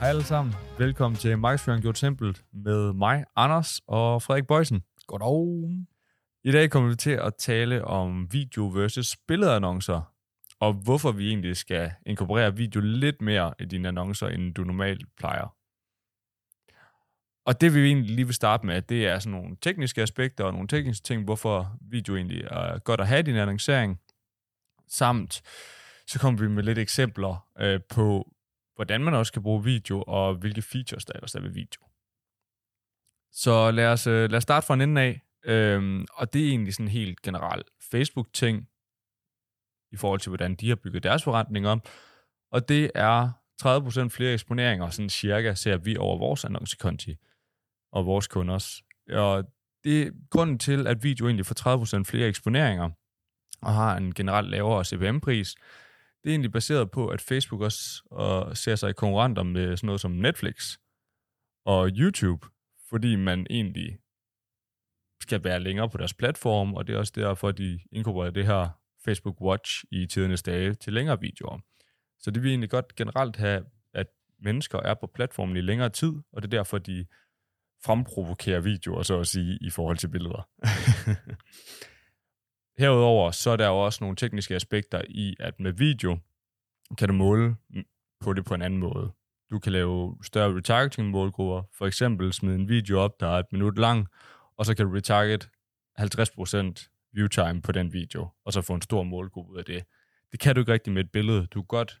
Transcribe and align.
Hej 0.00 0.08
alle 0.08 0.24
sammen. 0.24 0.54
Velkommen 0.78 1.18
til 1.18 1.38
Markedsføring 1.38 1.82
Gjort 1.82 1.98
Simpelt 1.98 2.44
med 2.52 2.92
mig, 2.92 3.24
Anders 3.36 3.80
og 3.86 4.22
Frederik 4.22 4.46
Bøjsen. 4.46 4.82
Goddag. 5.06 5.86
I 6.44 6.52
dag 6.52 6.70
kommer 6.70 6.88
vi 6.88 6.96
til 6.96 7.10
at 7.10 7.34
tale 7.38 7.84
om 7.84 8.32
video 8.32 8.68
versus 8.68 9.16
billedannoncer, 9.28 10.12
og 10.60 10.72
hvorfor 10.72 11.12
vi 11.12 11.28
egentlig 11.28 11.56
skal 11.56 11.92
inkorporere 12.06 12.56
video 12.56 12.80
lidt 12.80 13.22
mere 13.22 13.54
i 13.60 13.64
dine 13.64 13.88
annoncer, 13.88 14.28
end 14.28 14.54
du 14.54 14.64
normalt 14.64 15.06
plejer. 15.16 15.54
Og 17.46 17.60
det 17.60 17.74
vi 17.74 17.86
egentlig 17.86 18.14
lige 18.14 18.26
vil 18.26 18.34
starte 18.34 18.66
med, 18.66 18.82
det 18.82 19.06
er 19.06 19.18
sådan 19.18 19.40
nogle 19.40 19.56
tekniske 19.62 20.02
aspekter 20.02 20.44
og 20.44 20.52
nogle 20.52 20.68
tekniske 20.68 21.04
ting, 21.04 21.24
hvorfor 21.24 21.78
video 21.80 22.16
egentlig 22.16 22.44
er 22.44 22.78
godt 22.78 23.00
at 23.00 23.08
have 23.08 23.20
i 23.20 23.22
din 23.22 23.36
annoncering, 23.36 24.00
samt 24.88 25.42
så 26.08 26.18
kommer 26.18 26.40
vi 26.40 26.48
med 26.48 26.62
lidt 26.62 26.78
eksempler 26.78 27.46
øh, 27.60 27.80
på, 27.90 28.32
hvordan 28.78 29.04
man 29.04 29.14
også 29.14 29.32
kan 29.32 29.42
bruge 29.42 29.64
video, 29.64 30.04
og 30.06 30.34
hvilke 30.34 30.62
features 30.62 31.04
der 31.04 31.12
ellers 31.12 31.34
er 31.34 31.40
ved 31.40 31.50
video. 31.50 31.82
Så 33.32 33.70
lad 33.70 33.86
os, 33.86 34.06
øh, 34.06 34.30
lad 34.30 34.36
os 34.36 34.42
starte 34.42 34.66
fra 34.66 34.74
en 34.74 34.80
ende 34.80 35.00
af, 35.00 35.20
øhm, 35.44 36.06
og 36.12 36.32
det 36.32 36.44
er 36.44 36.48
egentlig 36.48 36.74
sådan 36.74 36.88
helt 36.88 37.22
generelt 37.22 37.70
Facebook-ting, 37.90 38.68
i 39.92 39.96
forhold 39.96 40.20
til, 40.20 40.30
hvordan 40.30 40.54
de 40.54 40.68
har 40.68 40.76
bygget 40.76 41.02
deres 41.02 41.22
forretning 41.24 41.68
om, 41.68 41.82
og 42.52 42.68
det 42.68 42.90
er 42.94 43.30
30% 43.62 44.10
flere 44.10 44.32
eksponeringer, 44.32 44.90
sådan 44.90 45.10
cirka, 45.10 45.54
ser 45.54 45.76
vi 45.76 45.96
over 45.96 46.18
vores 46.18 46.44
annoncekonti 46.44 47.16
og 47.92 48.06
vores 48.06 48.26
kunders. 48.26 48.82
Og 49.10 49.44
det 49.84 50.02
er 50.02 50.10
grunden 50.30 50.58
til, 50.58 50.86
at 50.86 51.02
video 51.02 51.26
egentlig 51.26 51.46
får 51.46 52.00
30% 52.00 52.04
flere 52.04 52.28
eksponeringer, 52.28 52.90
og 53.62 53.74
har 53.74 53.96
en 53.96 54.14
generelt 54.14 54.50
lavere 54.50 54.84
CPM-pris, 54.84 55.54
det 56.22 56.30
er 56.30 56.32
egentlig 56.32 56.52
baseret 56.52 56.90
på, 56.90 57.08
at 57.08 57.20
Facebook 57.20 57.60
også 57.60 58.02
og 58.10 58.56
ser 58.56 58.76
sig 58.76 58.90
i 58.90 58.92
konkurrenter 58.92 59.42
med 59.42 59.76
sådan 59.76 59.86
noget 59.86 60.00
som 60.00 60.10
Netflix 60.10 60.78
og 61.64 61.88
YouTube, 61.88 62.46
fordi 62.90 63.16
man 63.16 63.46
egentlig 63.50 63.98
skal 65.22 65.44
være 65.44 65.60
længere 65.60 65.90
på 65.90 65.98
deres 65.98 66.14
platform, 66.14 66.74
og 66.74 66.86
det 66.86 66.94
er 66.94 66.98
også 66.98 67.12
derfor, 67.16 67.50
de 67.50 67.80
inkorporerer 67.92 68.30
det 68.30 68.46
her 68.46 68.68
Facebook 69.04 69.40
Watch 69.40 69.84
i 69.90 70.06
tidernes 70.06 70.42
dage 70.42 70.74
til 70.74 70.92
længere 70.92 71.20
videoer. 71.20 71.58
Så 72.18 72.30
det 72.30 72.42
vil 72.42 72.48
egentlig 72.48 72.70
godt 72.70 72.96
generelt 72.96 73.36
have, 73.36 73.64
at 73.94 74.06
mennesker 74.38 74.78
er 74.78 74.94
på 74.94 75.06
platformen 75.06 75.56
i 75.56 75.60
længere 75.60 75.88
tid, 75.88 76.12
og 76.32 76.42
det 76.42 76.54
er 76.54 76.58
derfor, 76.58 76.78
de 76.78 77.06
fremprovokerer 77.84 78.60
videoer, 78.60 79.02
så 79.02 79.20
at 79.20 79.26
sige, 79.26 79.58
i 79.60 79.70
forhold 79.70 79.96
til 79.96 80.08
billeder. 80.08 80.48
Herudover 82.78 83.30
så 83.30 83.50
er 83.50 83.56
der 83.56 83.66
jo 83.66 83.84
også 83.84 84.04
nogle 84.04 84.16
tekniske 84.16 84.54
aspekter 84.54 85.02
i, 85.08 85.36
at 85.40 85.60
med 85.60 85.72
video 85.72 86.18
kan 86.98 87.08
du 87.08 87.14
måle 87.14 87.56
på 88.20 88.32
det 88.32 88.44
på 88.44 88.54
en 88.54 88.62
anden 88.62 88.80
måde. 88.80 89.12
Du 89.50 89.58
kan 89.58 89.72
lave 89.72 90.16
større 90.22 90.56
retargeting-målgrupper, 90.58 91.62
for 91.78 91.86
eksempel 91.86 92.32
smide 92.32 92.54
en 92.54 92.68
video 92.68 93.00
op, 93.00 93.20
der 93.20 93.26
er 93.26 93.38
et 93.38 93.52
minut 93.52 93.78
lang, 93.78 94.06
og 94.56 94.66
så 94.66 94.74
kan 94.74 94.86
du 94.86 94.92
retarget 94.92 95.50
50% 96.00 97.10
view 97.12 97.26
time 97.26 97.62
på 97.62 97.72
den 97.72 97.92
video, 97.92 98.28
og 98.44 98.52
så 98.52 98.62
få 98.62 98.74
en 98.74 98.82
stor 98.82 99.02
målgruppe 99.02 99.52
ud 99.52 99.58
af 99.58 99.64
det. 99.64 99.84
Det 100.32 100.40
kan 100.40 100.54
du 100.54 100.60
ikke 100.60 100.72
rigtig 100.72 100.92
med 100.92 101.04
et 101.04 101.10
billede. 101.10 101.46
Du 101.46 101.62
kan 101.62 101.66
godt 101.66 102.00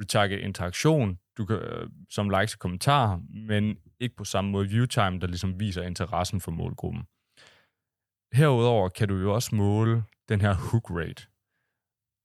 retarget 0.00 0.38
interaktion, 0.38 1.18
du 1.38 1.44
kan, 1.44 1.56
øh, 1.56 1.90
som 2.10 2.30
likes 2.30 2.54
og 2.54 2.60
kommentarer, 2.60 3.20
men 3.48 3.78
ikke 4.00 4.16
på 4.16 4.24
samme 4.24 4.50
måde 4.50 4.68
view 4.68 4.86
time, 4.86 5.20
der 5.20 5.26
ligesom 5.26 5.60
viser 5.60 5.82
interessen 5.82 6.40
for 6.40 6.50
målgruppen. 6.50 7.02
Herudover 8.32 8.88
kan 8.88 9.08
du 9.08 9.16
jo 9.16 9.34
også 9.34 9.54
måle 9.54 10.02
den 10.28 10.40
her 10.40 10.54
hook 10.54 10.90
rate. 10.90 11.26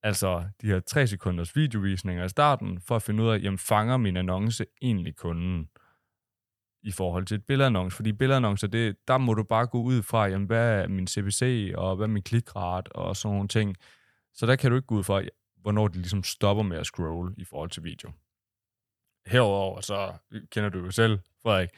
Altså 0.03 0.49
de 0.61 0.67
her 0.67 0.79
3 0.79 1.07
sekunders 1.07 1.55
videovisninger 1.55 2.25
i 2.25 2.29
starten, 2.29 2.81
for 2.81 2.95
at 2.95 3.01
finde 3.01 3.23
ud 3.23 3.29
af, 3.29 3.39
jamen 3.39 3.57
fanger 3.57 3.97
min 3.97 4.17
annonce 4.17 4.65
egentlig 4.81 5.15
kunden 5.15 5.69
i 6.83 6.91
forhold 6.91 7.25
til 7.25 7.35
et 7.35 7.45
billedannonce? 7.45 7.95
Fordi 7.95 8.13
billedannoncer, 8.13 8.67
det, 8.67 8.97
der 9.07 9.17
må 9.17 9.33
du 9.33 9.43
bare 9.43 9.67
gå 9.67 9.81
ud 9.81 10.01
fra, 10.01 10.27
jamen 10.27 10.47
hvad 10.47 10.83
er 10.83 10.87
min 10.87 11.07
CPC, 11.07 11.71
og 11.75 11.95
hvad 11.95 12.07
er 12.07 12.11
min 12.11 12.23
klikrate, 12.23 12.95
og 12.95 13.15
sådan 13.15 13.35
nogle 13.35 13.47
ting. 13.47 13.75
Så 14.33 14.45
der 14.45 14.55
kan 14.55 14.71
du 14.71 14.77
ikke 14.77 14.87
gå 14.87 14.95
ud 14.95 15.03
fra, 15.03 15.21
hvornår 15.55 15.87
de 15.87 15.97
ligesom 15.97 16.23
stopper 16.23 16.63
med 16.63 16.77
at 16.77 16.85
scrolle 16.85 17.35
i 17.37 17.43
forhold 17.43 17.69
til 17.69 17.83
video. 17.83 18.11
Herover 19.25 19.81
så 19.81 20.13
kender 20.51 20.69
du 20.69 20.79
jo 20.79 20.91
selv, 20.91 21.19
Frederik, 21.43 21.69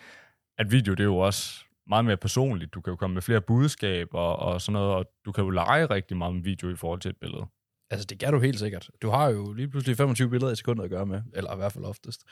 at 0.58 0.72
video 0.72 0.94
det 0.94 1.00
er 1.00 1.04
jo 1.04 1.18
også 1.18 1.66
meget 1.88 2.06
mere 2.06 2.18
personligt. 2.18 2.74
Du 2.74 2.82
kan 2.82 2.92
jo 2.92 2.96
komme 2.96 3.14
med 3.14 3.22
flere 3.22 3.42
budskaber 3.42 4.20
og 4.20 4.62
sådan 4.62 4.74
noget, 4.74 4.96
og 4.96 5.06
du 5.26 5.32
kan 5.32 5.44
jo 5.44 5.50
lege 5.50 5.86
rigtig 5.86 6.18
meget 6.18 6.36
med 6.36 6.44
video 6.44 6.70
i 6.70 6.76
forhold 6.76 7.00
til 7.00 7.10
et 7.10 7.18
billede. 7.22 7.46
Altså, 7.90 8.06
det 8.06 8.20
kan 8.20 8.34
du 8.34 8.40
helt 8.40 8.60
sikkert. 8.60 8.90
Du 9.02 9.10
har 9.10 9.30
jo 9.30 9.54
lige 9.54 9.70
pludselig 9.70 9.98
25 9.98 10.30
billeder 10.30 10.52
i 10.52 10.56
sekundet 10.56 10.84
at 10.84 10.90
gøre 10.90 11.06
med, 11.06 11.22
eller 11.34 11.54
i 11.54 11.58
hvert 11.58 11.72
fald 11.72 11.86
oftest. 11.86 12.24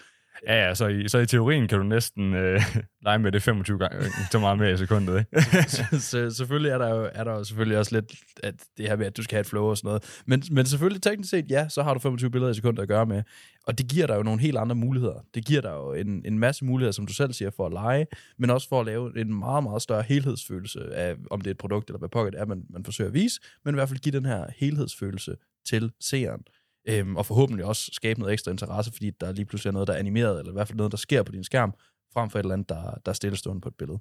Ja, 0.47 0.67
ja, 0.67 0.75
så 0.75 0.87
i, 0.87 1.07
så 1.07 1.17
i 1.17 1.25
teorien 1.25 1.67
kan 1.67 1.77
du 1.77 1.83
næsten 1.83 2.33
øh, 2.33 2.61
lege 3.05 3.19
med 3.19 3.31
det 3.31 3.43
25 3.43 3.79
gange 3.79 4.05
så 4.31 4.39
meget 4.39 4.57
mere 4.57 4.73
i 4.73 4.77
sekundet, 4.77 5.19
ikke? 5.19 5.69
så, 5.69 5.83
så, 5.99 6.29
selvfølgelig 6.29 6.71
er 6.71 6.77
der, 6.77 6.95
jo, 6.95 7.09
er 7.13 7.23
der 7.23 7.31
jo 7.31 7.43
selvfølgelig 7.43 7.77
også 7.77 7.95
lidt 7.95 8.13
at 8.43 8.55
det 8.77 8.87
her 8.87 8.95
med, 8.95 9.05
at 9.05 9.17
du 9.17 9.23
skal 9.23 9.35
have 9.35 9.41
et 9.41 9.47
flow 9.47 9.63
og 9.63 9.77
sådan 9.77 9.87
noget. 9.87 10.21
Men, 10.25 10.43
men 10.51 10.65
selvfølgelig 10.65 11.01
teknisk 11.01 11.29
set, 11.29 11.51
ja, 11.51 11.69
så 11.69 11.83
har 11.83 11.93
du 11.93 11.99
25 11.99 12.31
billeder 12.31 12.51
i 12.51 12.55
sekundet 12.55 12.81
at 12.81 12.87
gøre 12.87 13.05
med. 13.05 13.23
Og 13.67 13.77
det 13.77 13.87
giver 13.87 14.07
dig 14.07 14.15
jo 14.15 14.23
nogle 14.23 14.41
helt 14.41 14.57
andre 14.57 14.75
muligheder. 14.75 15.25
Det 15.33 15.45
giver 15.45 15.61
dig 15.61 15.71
jo 15.71 15.93
en, 15.93 16.25
en 16.25 16.39
masse 16.39 16.65
muligheder, 16.65 16.91
som 16.91 17.05
du 17.05 17.13
selv 17.13 17.33
siger, 17.33 17.51
for 17.51 17.65
at 17.65 17.73
lege, 17.73 18.07
men 18.37 18.49
også 18.49 18.69
for 18.69 18.79
at 18.79 18.85
lave 18.85 19.19
en 19.19 19.33
meget, 19.33 19.63
meget 19.63 19.81
større 19.81 20.03
helhedsfølelse 20.03 20.93
af, 20.93 21.15
om 21.31 21.41
det 21.41 21.47
er 21.47 21.51
et 21.51 21.57
produkt 21.57 21.89
eller 21.89 21.99
hvad 21.99 22.09
pocket 22.09 22.35
er, 22.37 22.45
man, 22.45 22.63
man 22.69 22.85
forsøger 22.85 23.07
at 23.07 23.13
vise, 23.13 23.41
men 23.65 23.75
i 23.75 23.77
hvert 23.77 23.89
fald 23.89 23.99
give 23.99 24.17
den 24.17 24.25
her 24.25 24.45
helhedsfølelse 24.57 25.35
til 25.65 25.91
seeren. 25.99 26.41
Øhm, 26.85 27.15
og 27.15 27.25
forhåbentlig 27.25 27.65
også 27.65 27.91
skabe 27.93 28.19
noget 28.19 28.33
ekstra 28.33 28.51
interesse, 28.51 28.91
fordi 28.91 29.09
der 29.09 29.31
lige 29.31 29.45
pludselig 29.45 29.69
er 29.69 29.73
noget, 29.73 29.87
der 29.87 29.93
er 29.93 29.97
animeret, 29.97 30.39
eller 30.39 30.51
i 30.51 30.53
hvert 30.53 30.67
fald 30.67 30.77
noget, 30.77 30.91
der 30.91 30.97
sker 30.97 31.23
på 31.23 31.31
din 31.31 31.43
skærm, 31.43 31.73
frem 32.13 32.29
for 32.29 32.39
et 32.39 32.43
eller 32.43 32.53
andet, 32.53 32.69
der, 32.69 32.95
der 33.05 33.11
er 33.11 33.13
stillestående 33.13 33.61
på 33.61 33.69
et 33.69 33.75
billede. 33.75 33.99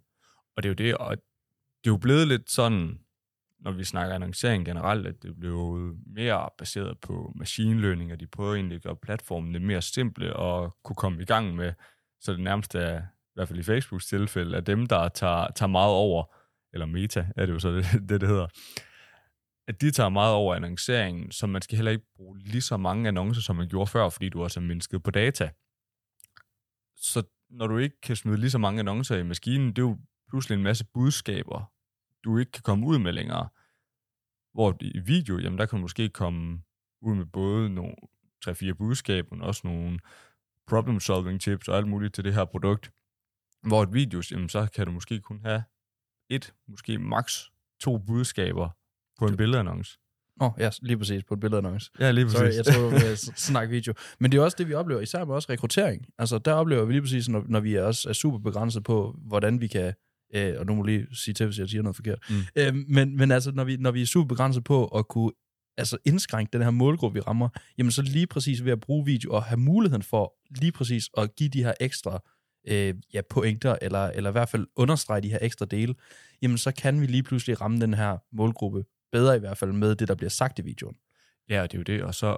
Og 0.56 0.62
det 0.62 0.68
er 0.68 0.70
jo 0.70 0.74
det, 0.74 0.96
og 0.96 1.16
det 1.84 1.90
er 1.90 1.94
jo 1.94 1.96
blevet 1.96 2.28
lidt 2.28 2.50
sådan, 2.50 2.98
når 3.60 3.72
vi 3.72 3.84
snakker 3.84 4.14
annoncering 4.14 4.66
generelt, 4.66 5.06
at 5.06 5.22
det 5.22 5.40
blev 5.40 5.94
mere 6.06 6.48
baseret 6.58 6.98
på 6.98 7.32
machine 7.36 7.80
learning, 7.80 8.12
og 8.12 8.20
de 8.20 8.26
prøver 8.26 8.54
egentlig 8.54 8.76
at 8.76 8.82
gøre 8.82 8.96
platformen 8.96 9.52
lidt 9.52 9.62
mere 9.62 9.82
simple 9.82 10.36
og 10.36 10.76
kunne 10.84 10.96
komme 10.96 11.22
i 11.22 11.24
gang 11.24 11.56
med, 11.56 11.72
så 12.20 12.32
det 12.32 12.40
nærmest 12.40 12.74
er, 12.74 12.98
i 13.00 13.32
hvert 13.34 13.48
fald 13.48 13.58
i 13.58 13.62
Facebooks 13.62 14.06
tilfælde, 14.06 14.56
at 14.56 14.66
dem, 14.66 14.86
der 14.86 15.08
tager, 15.08 15.50
tager 15.50 15.68
meget 15.68 15.92
over, 15.92 16.24
eller 16.72 16.86
meta 16.86 17.26
er 17.36 17.46
det 17.46 17.52
jo 17.52 17.58
så 17.58 17.70
det, 17.70 17.84
det, 18.08 18.20
det 18.20 18.28
hedder, 18.28 18.46
at 19.70 19.80
de 19.80 19.90
tager 19.90 20.08
meget 20.08 20.34
over 20.34 20.54
annonceringen, 20.54 21.32
så 21.32 21.46
man 21.46 21.62
skal 21.62 21.76
heller 21.76 21.90
ikke 21.90 22.06
bruge 22.16 22.38
lige 22.38 22.60
så 22.60 22.76
mange 22.76 23.08
annoncer, 23.08 23.42
som 23.42 23.56
man 23.56 23.68
gjorde 23.68 23.90
før, 23.90 24.08
fordi 24.08 24.28
du 24.28 24.42
også 24.42 24.60
er 24.60 24.64
mindsket 24.64 25.02
på 25.02 25.10
data. 25.10 25.50
Så 26.96 27.22
når 27.50 27.66
du 27.66 27.76
ikke 27.78 28.00
kan 28.00 28.16
smide 28.16 28.36
lige 28.36 28.50
så 28.50 28.58
mange 28.58 28.80
annoncer 28.80 29.16
i 29.16 29.22
maskinen, 29.22 29.68
det 29.68 29.78
er 29.78 29.82
jo 29.82 29.98
pludselig 30.28 30.56
en 30.56 30.62
masse 30.62 30.84
budskaber, 30.94 31.72
du 32.24 32.38
ikke 32.38 32.52
kan 32.52 32.62
komme 32.62 32.86
ud 32.86 32.98
med 32.98 33.12
længere. 33.12 33.48
Hvor 34.52 34.76
i 34.80 34.98
video, 34.98 35.38
jamen 35.38 35.58
der 35.58 35.66
kan 35.66 35.76
du 35.76 35.80
måske 35.80 36.08
komme 36.08 36.62
ud 37.00 37.14
med 37.14 37.26
både 37.26 37.70
nogle 37.70 37.94
3-4 38.46 38.72
budskaber, 38.72 39.36
men 39.36 39.42
også 39.42 39.60
nogle 39.64 39.98
problem 40.66 41.00
solving 41.00 41.40
tips 41.40 41.68
og 41.68 41.76
alt 41.76 41.88
muligt 41.88 42.14
til 42.14 42.24
det 42.24 42.34
her 42.34 42.44
produkt. 42.44 42.92
Hvor 43.62 43.82
et 43.82 43.92
video, 43.92 44.22
jamen 44.30 44.48
så 44.48 44.68
kan 44.74 44.86
du 44.86 44.92
måske 44.92 45.20
kun 45.20 45.40
have 45.44 45.64
et, 46.28 46.54
måske 46.68 46.98
maks 46.98 47.50
to 47.80 47.98
budskaber 47.98 48.79
på 49.20 49.26
en 49.26 49.36
billedannonce. 49.36 49.98
Åh, 50.40 50.46
oh, 50.46 50.52
ja, 50.58 50.70
lige 50.82 50.98
præcis, 50.98 51.24
på 51.24 51.34
en 51.34 51.40
billedannonce. 51.40 51.90
Ja, 52.00 52.10
lige 52.10 52.24
præcis. 52.24 52.38
Sorry, 52.38 52.52
jeg 52.54 52.64
tror, 52.64 52.90
vi 53.10 53.16
snakke 53.36 53.70
video. 53.70 53.94
Men 54.20 54.32
det 54.32 54.38
er 54.38 54.42
også 54.42 54.56
det, 54.58 54.68
vi 54.68 54.74
oplever, 54.74 55.00
især 55.00 55.24
med 55.24 55.34
også 55.34 55.52
rekruttering. 55.52 56.06
Altså, 56.18 56.38
der 56.38 56.52
oplever 56.52 56.84
vi 56.84 56.92
lige 56.92 57.02
præcis, 57.02 57.28
når, 57.28 57.44
når 57.48 57.60
vi 57.60 57.74
er 57.74 57.82
også 57.82 58.08
er 58.08 58.12
super 58.12 58.38
begrænset 58.38 58.84
på, 58.84 59.16
hvordan 59.26 59.60
vi 59.60 59.66
kan, 59.66 59.94
øh, 60.34 60.54
og 60.58 60.66
nu 60.66 60.74
må 60.74 60.82
lige 60.82 61.06
sige 61.12 61.34
til, 61.34 61.46
hvis 61.46 61.58
jeg 61.58 61.68
siger 61.68 61.82
noget 61.82 61.96
forkert, 61.96 62.18
mm. 62.30 62.36
øh, 62.56 62.74
men, 62.88 63.16
men 63.16 63.30
altså, 63.30 63.52
når 63.52 63.64
vi, 63.64 63.76
når 63.76 63.90
vi 63.90 64.02
er 64.02 64.06
super 64.06 64.28
begrænset 64.28 64.64
på 64.64 64.86
at 64.86 65.08
kunne 65.08 65.32
altså 65.78 65.98
indskrænke 66.04 66.50
den 66.52 66.62
her 66.62 66.70
målgruppe, 66.70 67.14
vi 67.14 67.20
rammer, 67.20 67.48
jamen 67.78 67.92
så 67.92 68.02
lige 68.02 68.26
præcis 68.26 68.64
ved 68.64 68.72
at 68.72 68.80
bruge 68.80 69.06
video 69.06 69.32
og 69.32 69.42
have 69.42 69.58
muligheden 69.60 70.02
for 70.02 70.34
lige 70.60 70.72
præcis 70.72 71.08
at 71.16 71.36
give 71.36 71.48
de 71.48 71.64
her 71.64 71.72
ekstra 71.80 72.20
øh, 72.68 72.94
ja, 73.14 73.20
pointer, 73.30 73.76
eller, 73.82 74.06
eller 74.06 74.30
i 74.30 74.32
hvert 74.32 74.48
fald 74.48 74.66
understrege 74.76 75.20
de 75.20 75.30
her 75.30 75.38
ekstra 75.42 75.66
dele, 75.66 75.94
jamen 76.42 76.58
så 76.58 76.72
kan 76.72 77.00
vi 77.00 77.06
lige 77.06 77.22
pludselig 77.22 77.60
ramme 77.60 77.80
den 77.80 77.94
her 77.94 78.18
målgruppe 78.32 78.84
bedre 79.12 79.36
i 79.36 79.38
hvert 79.38 79.58
fald 79.58 79.72
med 79.72 79.94
det, 79.94 80.08
der 80.08 80.14
bliver 80.14 80.30
sagt 80.30 80.58
i 80.58 80.62
videoen. 80.62 80.96
Ja, 81.48 81.62
det 81.62 81.74
er 81.74 81.78
jo 81.78 81.82
det. 81.82 82.02
Og 82.02 82.14
så, 82.14 82.36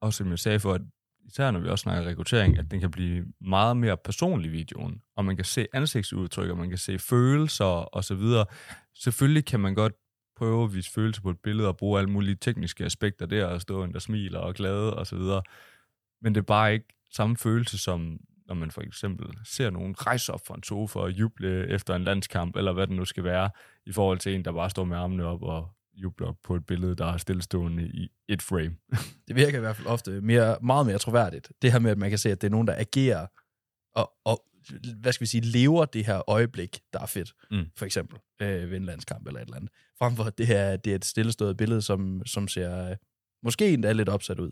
også 0.00 0.16
som 0.16 0.30
jeg 0.30 0.38
sagde 0.38 0.60
for, 0.60 0.72
at 0.72 0.80
især 1.24 1.50
når 1.50 1.60
vi 1.60 1.68
også 1.68 1.82
snakker 1.82 2.10
rekruttering, 2.10 2.58
at 2.58 2.70
den 2.70 2.80
kan 2.80 2.90
blive 2.90 3.26
meget 3.40 3.76
mere 3.76 3.96
personlig 3.96 4.48
i 4.48 4.52
videoen, 4.52 5.02
og 5.16 5.24
man 5.24 5.36
kan 5.36 5.44
se 5.44 5.66
ansigtsudtryk, 5.72 6.50
og 6.50 6.58
man 6.58 6.68
kan 6.68 6.78
se 6.78 6.98
følelser 6.98 7.64
og 7.64 8.04
så 8.04 8.14
videre. 8.14 8.46
Selvfølgelig 8.94 9.44
kan 9.44 9.60
man 9.60 9.74
godt 9.74 9.92
prøve 10.36 10.64
at 10.64 10.74
vise 10.74 10.90
følelser 10.90 11.22
på 11.22 11.30
et 11.30 11.40
billede 11.40 11.68
og 11.68 11.76
bruge 11.76 11.98
alle 11.98 12.10
mulige 12.10 12.36
tekniske 12.40 12.84
aspekter 12.84 13.26
der, 13.26 13.46
og 13.46 13.60
stå 13.60 13.84
en, 13.84 13.92
der 13.92 13.98
smiler 13.98 14.38
og 14.38 14.54
glade 14.54 14.94
og 14.94 15.06
så 15.06 15.16
videre. 15.16 15.42
Men 16.22 16.34
det 16.34 16.40
er 16.40 16.44
bare 16.44 16.74
ikke 16.74 16.86
samme 17.10 17.36
følelse 17.36 17.78
som 17.78 18.20
når 18.48 18.54
man 18.54 18.70
for 18.70 18.80
eksempel 18.80 19.26
ser 19.44 19.70
nogen 19.70 19.94
rejse 20.06 20.32
op 20.32 20.46
fra 20.46 20.54
en 20.54 20.62
sofa 20.62 20.98
og 20.98 21.10
juble 21.10 21.68
efter 21.68 21.94
en 21.94 22.04
landskamp, 22.04 22.56
eller 22.56 22.72
hvad 22.72 22.86
det 22.86 22.96
nu 22.96 23.04
skal 23.04 23.24
være, 23.24 23.50
i 23.86 23.92
forhold 23.92 24.18
til 24.18 24.34
en, 24.34 24.44
der 24.44 24.52
bare 24.52 24.70
står 24.70 24.84
med 24.84 24.96
armene 24.96 25.24
op 25.24 25.42
og 25.42 25.68
jubler 25.94 26.32
på 26.44 26.56
et 26.56 26.66
billede, 26.66 26.94
der 26.94 27.06
er 27.06 27.16
stillestående 27.16 27.88
i 27.88 28.08
et 28.28 28.42
frame. 28.42 28.76
det 29.28 29.36
virker 29.36 29.58
i 29.58 29.60
hvert 29.60 29.76
fald 29.76 29.86
ofte 29.86 30.20
mere, 30.20 30.56
meget 30.62 30.86
mere 30.86 30.98
troværdigt. 30.98 31.52
Det 31.62 31.72
her 31.72 31.78
med, 31.78 31.90
at 31.90 31.98
man 31.98 32.08
kan 32.10 32.18
se, 32.18 32.30
at 32.30 32.40
det 32.40 32.46
er 32.46 32.50
nogen, 32.50 32.66
der 32.66 32.74
agerer 32.78 33.26
og, 33.94 34.12
og 34.24 34.44
hvad 35.00 35.12
skal 35.12 35.24
vi 35.24 35.26
sige, 35.26 35.40
lever 35.40 35.84
det 35.84 36.06
her 36.06 36.30
øjeblik, 36.30 36.80
der 36.92 37.00
er 37.00 37.06
fedt, 37.06 37.32
Mm. 37.50 37.64
for 37.76 37.84
eksempel 37.84 38.18
øh, 38.42 38.70
ved 38.70 38.76
en 38.76 38.84
landskamp 38.84 39.26
eller 39.26 39.40
et 39.40 39.44
eller 39.44 39.56
andet, 39.56 39.70
frem 39.98 40.16
for 40.16 40.24
at 40.24 40.38
det 40.38 40.46
her 40.46 40.76
det 40.76 40.90
er 40.90 40.94
et 40.94 41.04
stillestået 41.04 41.56
billede, 41.56 41.82
som, 41.82 42.22
som 42.26 42.48
ser 42.48 42.90
øh, 42.90 42.96
måske 43.42 43.72
endda 43.72 43.92
lidt 43.92 44.08
opsat 44.08 44.38
ud, 44.38 44.50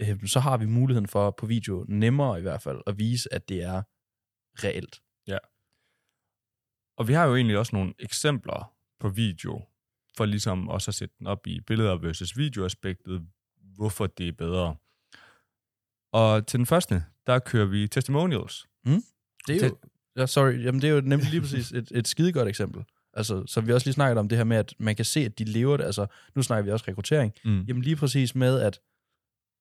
øh, 0.00 0.26
så 0.26 0.40
har 0.40 0.56
vi 0.56 0.66
muligheden 0.66 1.08
for 1.08 1.30
på 1.30 1.46
video, 1.46 1.84
nemmere 1.88 2.38
i 2.38 2.42
hvert 2.42 2.62
fald, 2.62 2.80
at 2.86 2.98
vise, 2.98 3.34
at 3.34 3.48
det 3.48 3.62
er 3.62 3.82
reelt. 4.64 5.00
Og 6.98 7.08
vi 7.08 7.12
har 7.12 7.26
jo 7.26 7.36
egentlig 7.36 7.58
også 7.58 7.76
nogle 7.76 7.94
eksempler 7.98 8.74
på 9.00 9.08
video, 9.08 9.62
for 10.16 10.24
ligesom 10.24 10.68
også 10.68 10.90
at 10.90 10.94
sætte 10.94 11.14
den 11.18 11.26
op 11.26 11.46
i 11.46 11.60
billeder 11.60 11.96
versus 11.96 12.36
videoaspektet, 12.36 13.26
hvorfor 13.74 14.06
det 14.06 14.28
er 14.28 14.32
bedre. 14.32 14.76
Og 16.12 16.46
til 16.46 16.58
den 16.58 16.66
første, 16.66 17.04
der 17.26 17.38
kører 17.38 17.66
vi 17.66 17.88
testimonials. 17.88 18.66
Det 19.46 19.62
er 19.62 19.66
jo, 19.66 19.78
ja, 20.16 20.26
sorry, 20.26 20.64
jamen 20.64 20.80
det 20.80 20.90
er 20.90 20.94
jo 20.94 21.00
nemlig 21.00 21.30
lige 21.30 21.40
præcis 21.40 21.72
et, 21.72 21.92
et 21.94 22.08
skide 22.08 22.32
godt 22.32 22.48
eksempel. 22.48 22.84
Altså, 23.12 23.46
som 23.46 23.66
vi 23.66 23.72
også 23.72 23.86
lige 23.86 23.94
snakkede 23.94 24.20
om 24.20 24.28
det 24.28 24.38
her 24.38 24.44
med, 24.44 24.56
at 24.56 24.74
man 24.78 24.96
kan 24.96 25.04
se, 25.04 25.20
at 25.20 25.38
de 25.38 25.44
lever 25.44 25.76
det. 25.76 25.84
Altså, 25.84 26.06
nu 26.34 26.42
snakker 26.42 26.64
vi 26.64 26.70
også 26.70 26.84
rekruttering. 26.88 27.32
Mm. 27.44 27.62
Jamen 27.62 27.82
lige 27.82 27.96
præcis 27.96 28.34
med, 28.34 28.60
at 28.60 28.80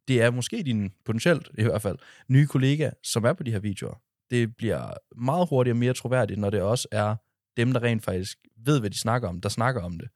det 0.08 0.22
er 0.22 0.32
måske 0.32 0.64
din, 0.64 0.94
potentielt 1.06 1.50
i 1.58 1.64
hvert 1.64 1.82
fald, 1.82 1.98
nye 2.28 2.48
kollega, 2.48 2.90
som 3.04 3.24
er 3.24 3.34
på 3.34 3.44
de 3.44 3.52
her 3.52 3.60
videoer. 3.60 4.02
Det 4.30 4.56
bliver 4.58 4.94
meget 5.16 5.50
hurtigere 5.50 5.74
og 5.74 5.78
mere 5.78 5.94
troværdigt, 5.94 6.40
når 6.40 6.50
det 6.50 6.62
også 6.62 6.88
er 6.92 7.16
dem, 7.58 7.74
der 7.74 7.84
rent 7.84 8.04
faktisk 8.04 8.38
ved, 8.66 8.80
hvad 8.80 8.90
de 8.90 9.00
snakker 9.00 9.30
om, 9.30 9.42
der 9.42 9.50
snakker 9.50 9.82
om 9.82 10.00
det. 10.00 10.10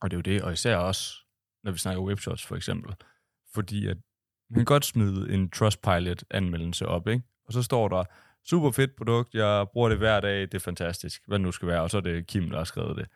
Og 0.00 0.10
det 0.10 0.16
er 0.16 0.18
jo 0.18 0.34
det, 0.34 0.42
og 0.42 0.52
især 0.52 0.76
også, 0.76 1.14
når 1.64 1.72
vi 1.72 1.78
snakker 1.78 2.02
webshops 2.02 2.46
for 2.46 2.56
eksempel. 2.56 2.94
Fordi 3.54 3.86
at 3.86 3.96
man 4.50 4.58
kan 4.58 4.64
godt 4.64 4.84
smide 4.84 5.32
en 5.34 5.50
Trustpilot-anmeldelse 5.50 6.86
op, 6.86 7.08
ikke? 7.08 7.22
Og 7.46 7.52
så 7.52 7.62
står 7.62 7.88
der, 7.88 8.04
super 8.48 8.70
fedt 8.70 8.96
produkt, 8.96 9.34
jeg 9.34 9.66
bruger 9.72 9.88
det 9.88 9.98
hver 9.98 10.20
dag, 10.20 10.40
det 10.40 10.54
er 10.54 10.58
fantastisk, 10.58 11.22
hvad 11.26 11.38
det 11.38 11.44
nu 11.44 11.52
skal 11.52 11.68
være, 11.68 11.82
og 11.82 11.90
så 11.90 11.96
er 11.96 12.00
det 12.00 12.26
Kim, 12.26 12.50
der 12.50 12.56
har 12.56 12.64
skrevet 12.64 12.96
det. 12.96 13.06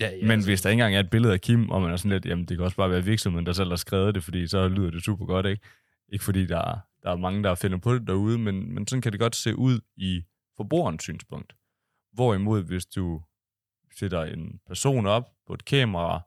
Ja, 0.00 0.10
ja, 0.10 0.26
Men 0.26 0.44
hvis 0.44 0.62
der 0.62 0.70
ikke 0.70 0.80
engang 0.80 0.94
er 0.94 1.00
et 1.00 1.10
billede 1.10 1.32
af 1.32 1.40
Kim, 1.40 1.70
og 1.70 1.82
man 1.82 1.90
er 1.90 1.96
sådan 1.96 2.10
lidt, 2.10 2.26
jamen 2.26 2.44
det 2.44 2.56
kan 2.56 2.64
også 2.64 2.76
bare 2.76 2.90
være 2.90 3.04
virksomheden, 3.04 3.46
der 3.46 3.52
selv 3.52 3.68
har 3.68 3.76
skrevet 3.76 4.14
det, 4.14 4.24
fordi 4.24 4.46
så 4.46 4.68
lyder 4.68 4.90
det 4.90 5.04
super 5.04 5.26
godt, 5.26 5.46
ikke? 5.46 5.62
Ikke 6.08 6.24
fordi 6.24 6.46
der 6.46 6.58
er, 6.58 6.78
der 7.02 7.10
er 7.10 7.16
mange, 7.16 7.42
der 7.42 7.54
finder 7.54 7.78
på 7.78 7.94
det 7.94 8.06
derude, 8.06 8.38
men, 8.38 8.74
men 8.74 8.86
sådan 8.86 9.02
kan 9.02 9.12
det 9.12 9.20
godt 9.20 9.36
se 9.36 9.56
ud 9.56 9.80
i 9.96 10.22
forbrugerens 10.56 11.02
synspunkt. 11.02 11.52
Hvorimod, 12.12 12.62
hvis 12.62 12.86
du 12.86 13.22
sætter 13.98 14.24
en 14.24 14.60
person 14.66 15.06
op 15.06 15.30
på 15.46 15.54
et 15.54 15.64
kamera, 15.64 16.20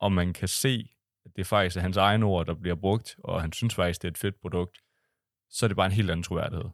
og 0.00 0.12
man 0.12 0.32
kan 0.32 0.48
se, 0.48 0.88
at 1.24 1.30
det 1.36 1.46
faktisk 1.46 1.76
er 1.76 1.80
hans 1.80 1.96
egne 1.96 2.26
ord, 2.26 2.46
der 2.46 2.54
bliver 2.54 2.76
brugt, 2.76 3.16
og 3.18 3.40
han 3.40 3.52
synes 3.52 3.74
faktisk, 3.74 4.02
det 4.02 4.08
er 4.08 4.12
et 4.12 4.18
fedt 4.18 4.40
produkt, 4.40 4.78
så 5.50 5.66
er 5.66 5.68
det 5.68 5.76
bare 5.76 5.86
en 5.86 5.92
helt 5.92 6.10
anden 6.10 6.22
troværdighed. 6.22 6.70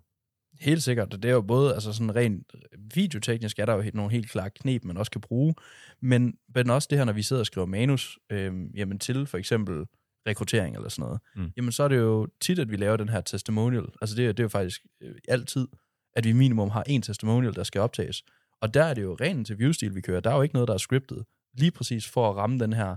Helt 0.60 0.82
sikkert. 0.82 1.12
Det 1.12 1.24
er 1.24 1.32
jo 1.32 1.40
både 1.40 1.74
altså 1.74 1.92
sådan 1.92 2.16
rent 2.16 2.52
videoteknisk, 2.94 3.58
er 3.58 3.66
der 3.66 3.74
jo 3.74 3.90
nogle 3.94 4.10
helt 4.12 4.30
klare 4.30 4.50
knep, 4.50 4.84
man 4.84 4.96
også 4.96 5.10
kan 5.10 5.20
bruge, 5.20 5.54
men, 6.00 6.34
men 6.54 6.70
også 6.70 6.88
det 6.90 6.98
her, 6.98 7.04
når 7.04 7.12
vi 7.12 7.22
sidder 7.22 7.40
og 7.42 7.46
skriver 7.46 7.66
manus, 7.66 8.18
øhm, 8.30 8.66
jamen 8.74 8.98
til 8.98 9.26
for 9.26 9.38
eksempel 9.38 9.84
rekruttering 10.26 10.76
eller 10.76 10.88
sådan 10.88 11.02
noget, 11.02 11.20
Mm. 11.36 11.52
jamen 11.56 11.72
så 11.72 11.82
er 11.82 11.88
det 11.88 11.96
jo 11.98 12.28
tit, 12.40 12.58
at 12.58 12.70
vi 12.70 12.76
laver 12.76 12.96
den 12.96 13.08
her 13.08 13.20
testimonial. 13.20 13.84
Altså 14.00 14.16
det, 14.16 14.24
er- 14.26 14.32
det 14.32 14.40
er 14.40 14.44
jo 14.44 14.48
faktisk 14.48 14.80
øh, 15.00 15.14
altid, 15.28 15.68
at 16.16 16.24
vi 16.24 16.32
minimum 16.32 16.70
har 16.70 16.82
en 16.86 17.02
testimonial, 17.02 17.54
der 17.54 17.62
skal 17.64 17.80
optages. 17.80 18.22
Og 18.60 18.74
der 18.74 18.84
er 18.84 18.94
det 18.94 19.02
jo 19.02 19.16
ren 19.20 19.38
interviewstil, 19.38 19.94
vi 19.94 20.00
kører. 20.00 20.20
Der 20.20 20.30
er 20.30 20.36
jo 20.36 20.42
ikke 20.42 20.54
noget, 20.54 20.68
der 20.68 20.74
er 20.74 20.78
scriptet. 20.78 21.24
Lige 21.58 21.70
præcis 21.70 22.08
for 22.08 22.30
at 22.30 22.36
ramme 22.36 22.58
den 22.58 22.72
her 22.72 22.96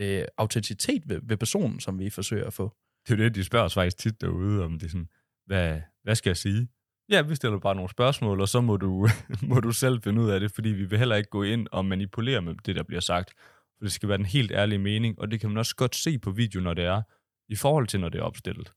øh, 0.00 0.24
autenticitet 0.38 1.02
ved, 1.08 1.20
ved 1.22 1.36
personen, 1.36 1.80
som 1.80 1.98
vi 1.98 2.10
forsøger 2.10 2.46
at 2.46 2.52
få. 2.52 2.76
Det 3.08 3.12
er 3.14 3.18
jo 3.18 3.24
det, 3.24 3.34
de 3.34 3.44
spørger 3.44 3.64
os 3.64 3.74
faktisk 3.74 3.98
tit 3.98 4.20
derude, 4.20 4.64
om 4.64 4.72
det 4.78 4.86
er 4.86 4.90
sådan, 4.90 5.08
hvad, 5.46 5.80
hvad 6.02 6.14
skal 6.14 6.30
jeg 6.30 6.36
sige? 6.36 6.68
Ja, 7.08 7.22
vi 7.22 7.34
stiller 7.34 7.58
bare 7.58 7.74
nogle 7.74 7.90
spørgsmål, 7.90 8.40
og 8.40 8.48
så 8.48 8.60
må 8.60 8.76
du, 8.76 9.08
må 9.50 9.60
du 9.60 9.72
selv 9.72 10.02
finde 10.02 10.22
ud 10.22 10.30
af 10.30 10.40
det, 10.40 10.52
fordi 10.52 10.68
vi 10.68 10.84
vil 10.84 10.98
heller 10.98 11.16
ikke 11.16 11.30
gå 11.30 11.42
ind 11.42 11.66
og 11.72 11.84
manipulere 11.84 12.42
med 12.42 12.54
det, 12.66 12.76
der 12.76 12.82
bliver 12.82 13.00
sagt. 13.00 13.32
For 13.78 13.84
det 13.84 13.92
skal 13.92 14.08
være 14.08 14.18
den 14.18 14.26
helt 14.26 14.50
ærlige 14.50 14.78
mening, 14.78 15.18
og 15.18 15.30
det 15.30 15.40
kan 15.40 15.50
man 15.50 15.58
også 15.58 15.76
godt 15.76 15.96
se 15.96 16.18
på 16.18 16.30
video, 16.30 16.60
når 16.60 16.74
det 16.74 16.84
er, 16.84 17.02
i 17.48 17.56
forhold 17.56 17.86
til, 17.86 18.00
når 18.00 18.08
det 18.08 18.18
er 18.18 18.22
opstillet. 18.22 18.72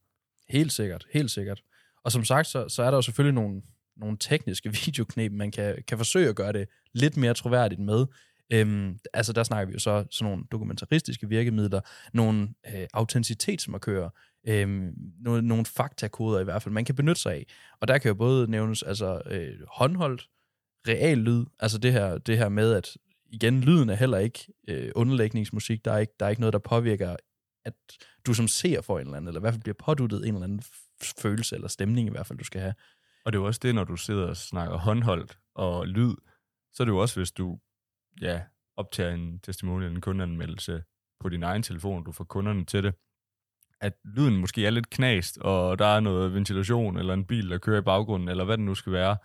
Helt 0.50 0.72
sikkert, 0.72 1.08
helt 1.14 1.32
sikkert. 1.32 1.62
Og 2.04 2.12
som 2.12 2.24
sagt, 2.24 2.48
så, 2.48 2.70
så 2.70 2.84
er 2.84 2.92
der 2.92 2.98
jo 2.98 3.02
selvfølgelig 3.02 3.36
nogle, 3.36 3.62
nogle 3.98 4.18
tekniske 4.20 4.70
videoknep, 4.86 5.32
man 5.32 5.52
kan, 5.52 5.84
kan 5.88 5.98
forsøge 5.98 6.30
at 6.30 6.36
gøre 6.36 6.54
det 6.54 6.68
lidt 6.94 7.18
mere 7.18 7.34
troværdigt 7.34 7.82
med. 7.82 8.06
Øhm, 8.54 9.00
altså 9.14 9.34
der 9.34 9.44
snakker 9.44 9.68
vi 9.68 9.74
jo 9.74 9.80
så 9.80 10.06
sådan 10.12 10.32
nogle 10.32 10.44
dokumentaristiske 10.52 11.30
virkemidler, 11.30 11.82
nogle 12.14 12.50
øh, 12.74 12.88
autenticitetsmarkører, 12.94 14.10
øh, 14.48 14.92
nogle, 15.20 15.48
nogle 15.48 15.66
faktakoder 15.66 16.40
i 16.40 16.44
hvert 16.44 16.64
fald, 16.64 16.74
man 16.74 16.86
kan 16.86 16.96
benytte 16.96 17.22
sig 17.22 17.34
af. 17.34 17.46
Og 17.80 17.88
der 17.88 17.98
kan 17.98 18.10
jo 18.10 18.16
både 18.16 18.52
nævnes 18.52 18.84
altså 18.84 19.22
øh, 19.26 19.60
håndholdt, 19.68 20.30
real 20.88 21.18
lyd, 21.18 21.46
altså 21.60 21.78
det 21.78 21.92
her, 21.92 22.18
det 22.18 22.38
her 22.38 22.50
med, 22.50 22.74
at 22.74 22.98
igen, 23.32 23.62
lyden 23.62 23.90
er 23.90 23.96
heller 23.96 24.18
ikke 24.18 24.54
øh, 24.68 24.92
underlægningsmusik, 24.96 25.86
der 25.86 25.92
er 25.92 25.98
ikke, 25.98 26.14
der 26.20 26.26
er 26.26 26.30
ikke 26.30 26.42
noget, 26.42 26.54
der 26.54 26.60
påvirker, 26.60 27.16
at 27.66 27.74
du 28.26 28.34
som 28.34 28.48
ser 28.48 28.82
får 28.82 29.00
en 29.00 29.06
eller 29.06 29.18
anden, 29.18 29.28
eller 29.28 29.40
i 29.40 29.44
hvert 29.44 29.54
fald 29.54 29.62
bliver 29.62 29.76
påduttet 29.80 30.28
en 30.28 30.34
eller 30.34 30.44
anden 30.44 30.64
følelse 31.22 31.56
eller 31.56 31.68
stemning 31.68 32.08
i 32.08 32.12
hvert 32.12 32.28
fald, 32.28 32.40
du 32.40 32.46
skal 32.46 32.62
have. 32.62 32.74
Og 33.26 33.34
det 33.34 33.38
er 33.38 33.42
jo 33.42 33.48
også 33.48 33.60
det, 33.64 33.76
når 33.76 33.84
du 33.84 33.96
sidder 33.96 34.28
og 34.28 34.38
snakker 34.38 34.78
håndholdt 34.78 35.38
og 35.56 35.88
lyd, 35.88 36.16
så 36.74 36.84
er 36.84 36.86
det 36.86 36.92
jo 36.92 36.98
også, 36.98 37.20
hvis 37.20 37.32
du 37.32 37.60
ja, 38.22 38.42
optager 38.78 39.14
en 39.14 39.40
testimonial, 39.40 39.92
en 39.92 40.02
kundeanmeldelse 40.02 40.84
på 41.20 41.30
din 41.30 41.44
egen 41.44 41.64
telefon, 41.64 42.04
du 42.04 42.12
får 42.12 42.24
kunderne 42.24 42.66
til 42.66 42.84
det, 42.84 42.94
at 43.82 43.94
lyden 44.16 44.38
måske 44.38 44.66
er 44.66 44.70
lidt 44.70 44.90
knast, 44.90 45.38
og 45.38 45.80
der 45.80 45.86
er 45.86 46.00
noget 46.00 46.34
ventilation, 46.34 46.98
eller 46.98 47.14
en 47.14 47.26
bil, 47.26 47.50
der 47.50 47.58
kører 47.58 47.80
i 47.80 47.84
baggrunden, 47.84 48.30
eller 48.30 48.44
hvad 48.44 48.58
det 48.58 48.66
nu 48.66 48.76
skal 48.76 48.92
være. 48.92 49.18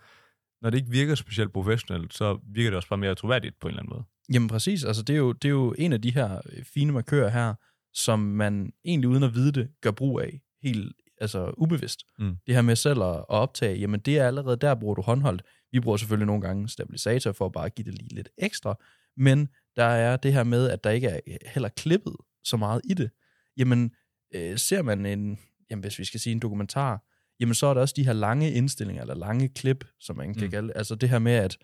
Når 0.61 0.69
det 0.69 0.77
ikke 0.77 0.91
virker 0.91 1.15
specielt 1.15 1.53
professionelt, 1.53 2.13
så 2.13 2.39
virker 2.53 2.69
det 2.69 2.77
også 2.77 2.89
bare 2.89 2.97
mere 2.97 3.15
troværdigt 3.15 3.59
på 3.59 3.67
en 3.67 3.71
eller 3.71 3.81
anden 3.81 3.93
måde. 3.93 4.03
Jamen 4.33 4.49
præcis, 4.49 4.83
altså 4.83 5.03
det 5.03 5.13
er 5.13 5.17
jo, 5.17 5.31
det 5.31 5.47
er 5.47 5.49
jo 5.49 5.75
en 5.77 5.93
af 5.93 6.01
de 6.01 6.13
her 6.13 6.41
øh, 6.53 6.63
fine 6.63 6.91
markører 6.91 7.29
her, 7.29 7.53
som 7.93 8.19
man 8.19 8.73
egentlig 8.85 9.09
uden 9.09 9.23
at 9.23 9.35
vide 9.35 9.51
det, 9.51 9.69
gør 9.81 9.91
brug 9.91 10.21
af, 10.21 10.41
helt 10.63 10.93
altså 11.21 11.53
ubevidst. 11.57 12.03
Mm. 12.19 12.35
Det 12.47 12.55
her 12.55 12.61
med 12.61 12.75
selv 12.75 13.01
at, 13.01 13.15
at 13.15 13.25
optage, 13.27 13.79
jamen 13.79 13.99
det 13.99 14.17
er 14.19 14.27
allerede 14.27 14.57
der, 14.57 14.75
bruger 14.75 14.95
du 14.95 15.01
håndholdt. 15.01 15.43
Vi 15.71 15.79
bruger 15.79 15.97
selvfølgelig 15.97 16.27
nogle 16.27 16.41
gange 16.41 16.69
stabilisator 16.69 17.31
for 17.31 17.45
at 17.45 17.51
bare 17.51 17.69
give 17.69 17.85
det 17.85 17.93
lige 17.93 18.15
lidt 18.15 18.29
ekstra, 18.37 18.79
men 19.17 19.49
der 19.75 19.83
er 19.83 20.17
det 20.17 20.33
her 20.33 20.43
med, 20.43 20.69
at 20.69 20.83
der 20.83 20.89
ikke 20.89 21.07
er 21.07 21.19
heller 21.45 21.69
klippet 21.69 22.15
så 22.43 22.57
meget 22.57 22.81
i 22.85 22.93
det. 22.93 23.09
Jamen, 23.57 23.91
øh, 24.35 24.57
ser 24.57 24.81
man 24.81 25.05
en, 25.05 25.39
jamen 25.69 25.83
hvis 25.83 25.99
vi 25.99 26.05
skal 26.05 26.19
sige 26.19 26.31
en 26.33 26.39
dokumentar, 26.39 27.03
jamen 27.39 27.55
så 27.55 27.67
er 27.67 27.73
der 27.73 27.81
også 27.81 27.93
de 27.97 28.05
her 28.05 28.13
lange 28.13 28.51
indstillinger, 28.51 29.01
eller 29.01 29.15
lange 29.15 29.49
klip, 29.49 29.85
som 29.99 30.17
man 30.17 30.33
kan 30.33 30.43
Mm. 30.45 30.51
kalde 30.51 30.73
Altså 30.75 30.95
det 30.95 31.09
her 31.09 31.19
med, 31.19 31.31
at 31.31 31.57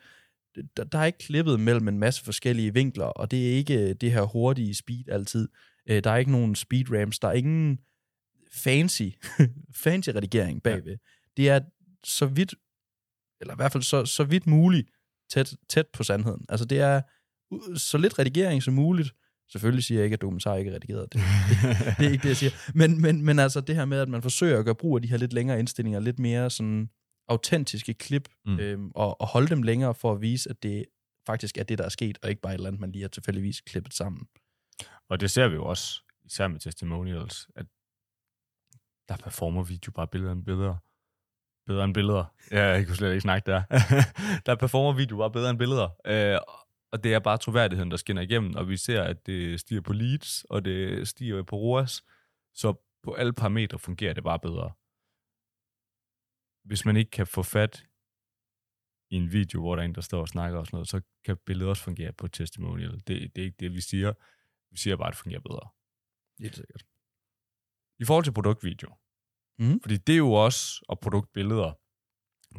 der, 0.77 0.83
der 0.83 0.99
er 0.99 1.05
ikke 1.05 1.19
klippet 1.19 1.59
mellem 1.59 1.87
en 1.87 1.99
masse 1.99 2.23
forskellige 2.23 2.73
vinkler, 2.73 3.05
og 3.05 3.31
det 3.31 3.47
er 3.51 3.51
ikke 3.57 3.93
det 3.93 4.11
her 4.11 4.21
hurtige 4.21 4.75
speed 4.75 5.09
altid. 5.09 5.49
Øh, 5.89 6.03
der 6.03 6.11
er 6.11 6.17
ikke 6.17 6.31
nogen 6.31 6.55
speed 6.55 6.91
ramps, 6.91 7.19
der 7.19 7.27
er 7.27 7.33
ingen 7.33 7.79
fancy, 8.53 9.01
fancy 9.83 10.09
redigering 10.09 10.63
bagved. 10.63 10.91
Ja. 10.91 10.97
Det 11.37 11.49
er 11.49 11.59
så 12.03 12.25
vidt, 12.25 12.55
eller 13.41 13.53
i 13.53 13.55
hvert 13.55 13.71
fald 13.71 13.83
så, 13.83 14.05
så 14.05 14.23
vidt 14.23 14.47
muligt, 14.47 14.89
tæt, 15.29 15.53
tæt 15.69 15.87
på 15.93 16.03
sandheden. 16.03 16.45
Altså 16.49 16.65
det 16.65 16.79
er 16.79 17.01
så 17.77 17.97
lidt 17.97 18.19
redigering 18.19 18.63
som 18.63 18.73
muligt. 18.73 19.11
Selvfølgelig 19.51 19.83
siger 19.83 19.99
jeg 19.99 20.03
ikke, 20.03 20.13
at 20.13 20.21
dokumentar 20.21 20.55
ikke 20.55 20.71
er 20.71 20.75
redigeret. 20.75 21.13
Det, 21.13 21.21
det 21.97 22.05
er 22.05 22.11
ikke 22.11 22.23
det, 22.23 22.29
jeg 22.29 22.37
siger. 22.37 22.51
Men, 22.75 23.01
men, 23.01 23.21
men 23.25 23.39
altså 23.39 23.61
det 23.61 23.75
her 23.75 23.85
med, 23.85 23.99
at 23.99 24.09
man 24.09 24.21
forsøger 24.21 24.59
at 24.59 24.65
gøre 24.65 24.75
brug 24.75 24.97
af 24.97 25.01
de 25.01 25.07
her 25.07 25.17
lidt 25.17 25.33
længere 25.33 25.59
indstillinger, 25.59 25.99
lidt 25.99 26.19
mere 26.19 26.49
sådan 26.49 26.89
autentiske 27.27 27.93
klip, 27.93 28.29
mm. 28.45 28.59
øhm, 28.59 28.91
og, 28.95 29.21
og 29.21 29.27
holde 29.27 29.47
dem 29.47 29.61
længere 29.61 29.93
for 29.93 30.11
at 30.11 30.21
vise, 30.21 30.49
at 30.49 30.63
det 30.63 30.85
faktisk 31.25 31.57
er 31.57 31.63
det, 31.63 31.77
der 31.77 31.85
er 31.85 31.89
sket, 31.89 32.17
og 32.23 32.29
ikke 32.29 32.41
bare 32.41 32.53
et 32.53 32.57
eller 32.57 32.67
andet, 32.67 32.81
man 32.81 32.91
lige 32.91 33.01
har 33.01 33.09
tilfældigvis 33.09 33.61
klippet 33.61 33.93
sammen. 33.93 34.27
Og 35.09 35.19
det 35.19 35.31
ser 35.31 35.47
vi 35.47 35.55
jo 35.55 35.65
også, 35.65 36.01
især 36.25 36.47
med 36.47 36.59
testimonials, 36.59 37.47
at 37.55 37.65
der 39.09 39.17
performer 39.17 39.63
video 39.63 39.91
bare 39.91 40.07
billeder 40.07 40.31
end 40.31 40.45
bedre. 40.45 40.77
Bedre 41.67 41.83
end 41.83 41.93
billeder. 41.93 42.25
Ja, 42.51 42.65
jeg 42.65 42.87
kunne 42.87 42.95
slet 42.95 43.09
ikke 43.09 43.21
snakke 43.21 43.51
der. 43.51 43.63
der 44.45 44.55
performer 44.55 44.97
video 44.97 45.17
bare 45.17 45.31
bedre 45.31 45.49
end 45.49 45.59
billeder. 45.59 45.89
Øh, 46.05 46.37
og 46.91 47.03
det 47.03 47.13
er 47.13 47.19
bare 47.19 47.37
troværdigheden, 47.37 47.91
der 47.91 47.97
skinner 47.97 48.21
igennem, 48.21 48.55
og 48.55 48.69
vi 48.69 48.77
ser, 48.77 49.03
at 49.03 49.25
det 49.25 49.59
stiger 49.59 49.81
på 49.81 49.93
leads, 49.93 50.43
og 50.43 50.65
det 50.65 51.07
stiger 51.07 51.43
på 51.43 51.55
ROAS. 51.57 52.03
Så 52.53 52.73
på 53.03 53.13
alle 53.13 53.33
parametre 53.33 53.79
fungerer 53.79 54.13
det 54.13 54.23
bare 54.23 54.39
bedre. 54.39 54.73
Hvis 56.67 56.85
man 56.85 56.97
ikke 56.97 57.11
kan 57.11 57.27
få 57.27 57.43
fat 57.43 57.85
i 59.09 59.15
en 59.15 59.31
video, 59.31 59.61
hvor 59.61 59.75
der 59.75 59.83
er 59.83 59.85
en, 59.85 59.95
der 59.95 60.01
står 60.01 60.21
og 60.21 60.27
snakker 60.27 60.59
og 60.59 60.65
sådan 60.65 60.75
noget, 60.75 60.87
så 60.87 61.01
kan 61.25 61.37
billedet 61.45 61.69
også 61.69 61.83
fungere 61.83 62.13
på 62.13 62.27
testimonial. 62.27 62.91
Det, 62.91 63.07
det 63.07 63.37
er 63.41 63.45
ikke 63.45 63.57
det, 63.59 63.71
vi 63.73 63.81
siger. 63.81 64.13
Vi 64.71 64.77
siger 64.77 64.95
bare, 64.95 65.07
at 65.07 65.11
det 65.13 65.17
fungerer 65.19 65.41
bedre. 65.41 65.69
Helt 66.39 66.55
sikkert. 66.55 66.85
I 67.99 68.05
forhold 68.05 68.23
til 68.23 68.33
produktvideo, 68.33 68.95
Mhm. 69.59 69.81
fordi 69.81 69.97
det 69.97 70.13
er 70.13 70.17
jo 70.17 70.31
også, 70.31 70.85
og 70.89 70.99
produktbilleder, 70.99 71.73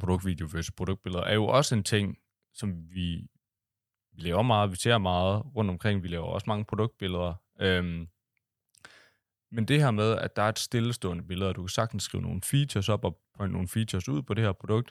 produktvideo 0.01 0.47
versus 0.53 0.71
produktbilleder, 0.77 1.25
er 1.25 1.35
jo 1.35 1.47
også 1.47 1.75
en 1.75 1.85
ting, 1.85 2.19
som 2.55 2.91
vi, 2.91 3.29
vi 4.19 4.23
laver 4.23 4.43
meget, 4.43 4.71
vi 4.71 4.77
ser 4.77 4.99
meget 4.99 5.43
rundt 5.57 5.71
omkring, 5.71 6.03
vi 6.03 6.09
laver 6.09 6.27
også 6.27 6.45
mange 6.47 6.65
produktbilleder. 6.65 7.35
Øhm, 7.61 8.09
Men 9.51 9.65
det 9.69 9.81
her 9.81 9.91
med, 9.91 10.17
at 10.19 10.37
der 10.37 10.43
er 10.43 10.49
et 10.49 10.59
stillestående 10.59 11.23
billede, 11.25 11.49
og 11.51 11.57
du 11.57 11.63
kan 11.63 11.69
sagtens 11.69 12.03
skrive 12.03 12.23
nogle 12.23 12.41
features 12.43 12.89
op 12.89 13.05
og 13.05 13.19
pointe 13.37 13.53
nogle 13.53 13.69
features 13.69 14.09
ud 14.09 14.23
på 14.23 14.35
det 14.35 14.45
her 14.45 14.53
produkt, 14.53 14.91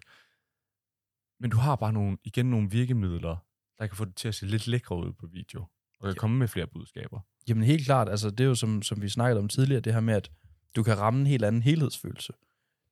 men 1.39 1.51
du 1.51 1.57
har 1.57 1.75
bare 1.75 1.93
nogle, 1.93 2.17
igen 2.23 2.45
nogle 2.49 2.69
virkemidler, 2.71 3.37
der 3.79 3.87
kan 3.87 3.97
få 3.97 4.05
det 4.05 4.15
til 4.15 4.27
at 4.27 4.35
se 4.35 4.45
lidt 4.45 4.67
lækre 4.67 4.95
ud 4.97 5.13
på 5.13 5.27
video, 5.27 5.61
og 5.99 6.03
kan 6.03 6.09
Ja. 6.09 6.13
komme 6.19 6.37
med 6.37 6.47
flere 6.47 6.67
budskaber. 6.67 7.19
Jamen 7.49 7.63
helt 7.63 7.85
klart, 7.85 8.09
altså 8.09 8.29
det 8.29 8.39
er 8.39 8.45
jo 8.47 8.55
som, 8.55 8.81
som 8.81 9.01
vi 9.01 9.09
snakkede 9.09 9.39
om 9.39 9.47
tidligere, 9.49 9.81
det 9.81 9.93
her 9.93 9.99
med, 10.01 10.13
at 10.13 10.31
du 10.75 10.83
kan 10.83 10.97
ramme 10.99 11.19
en 11.19 11.27
helt 11.27 11.43
anden 11.45 11.61
helhedsfølelse. 11.61 12.33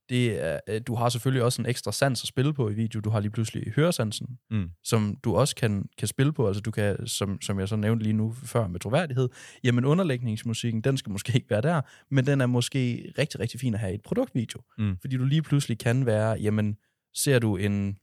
Det 0.10 0.44
er, 0.44 0.60
øh, 0.70 0.82
du 0.88 0.96
har 0.96 1.10
selvfølgelig 1.10 1.44
også 1.44 1.62
en 1.62 1.66
ekstra 1.66 1.92
sans 1.92 2.24
at 2.24 2.28
spille 2.28 2.54
på 2.54 2.70
i 2.70 2.74
video. 2.74 3.00
Du 3.00 3.10
har 3.10 3.20
lige 3.20 3.32
pludselig 3.32 3.74
høresansen, 3.76 4.28
Mm. 4.52 4.70
som 4.84 5.18
du 5.24 5.36
også 5.36 5.56
kan, 5.56 5.86
kan 5.98 6.08
spille 6.08 6.34
på. 6.34 6.48
Altså 6.48 6.62
du 6.62 6.72
kan, 6.72 7.08
som, 7.08 7.42
som 7.42 7.60
jeg 7.60 7.68
så 7.70 7.76
nævnte 7.76 8.04
lige 8.04 8.14
nu 8.14 8.32
før 8.44 8.68
med 8.68 8.80
troværdighed, 8.80 9.30
jamen 9.64 9.86
underlægningsmusikken, 9.86 10.82
den 10.82 10.98
skal 10.98 11.12
måske 11.12 11.34
ikke 11.36 11.50
være 11.50 11.62
der, 11.62 11.82
men 12.12 12.26
den 12.28 12.42
er 12.42 12.46
måske 12.46 13.12
rigtig, 13.18 13.40
rigtig 13.40 13.60
fin 13.60 13.74
at 13.74 13.80
have 13.80 13.92
i 13.92 13.96
et 13.96 14.02
produktvideo. 14.02 14.62
Mm. 14.78 14.98
Fordi 15.02 15.18
du 15.18 15.26
lige 15.26 15.42
pludselig 15.42 15.80
kan 15.80 16.06
være, 16.06 16.32
jamen 16.42 16.78
ser 17.14 17.40
du 17.40 17.56
en, 17.58 17.98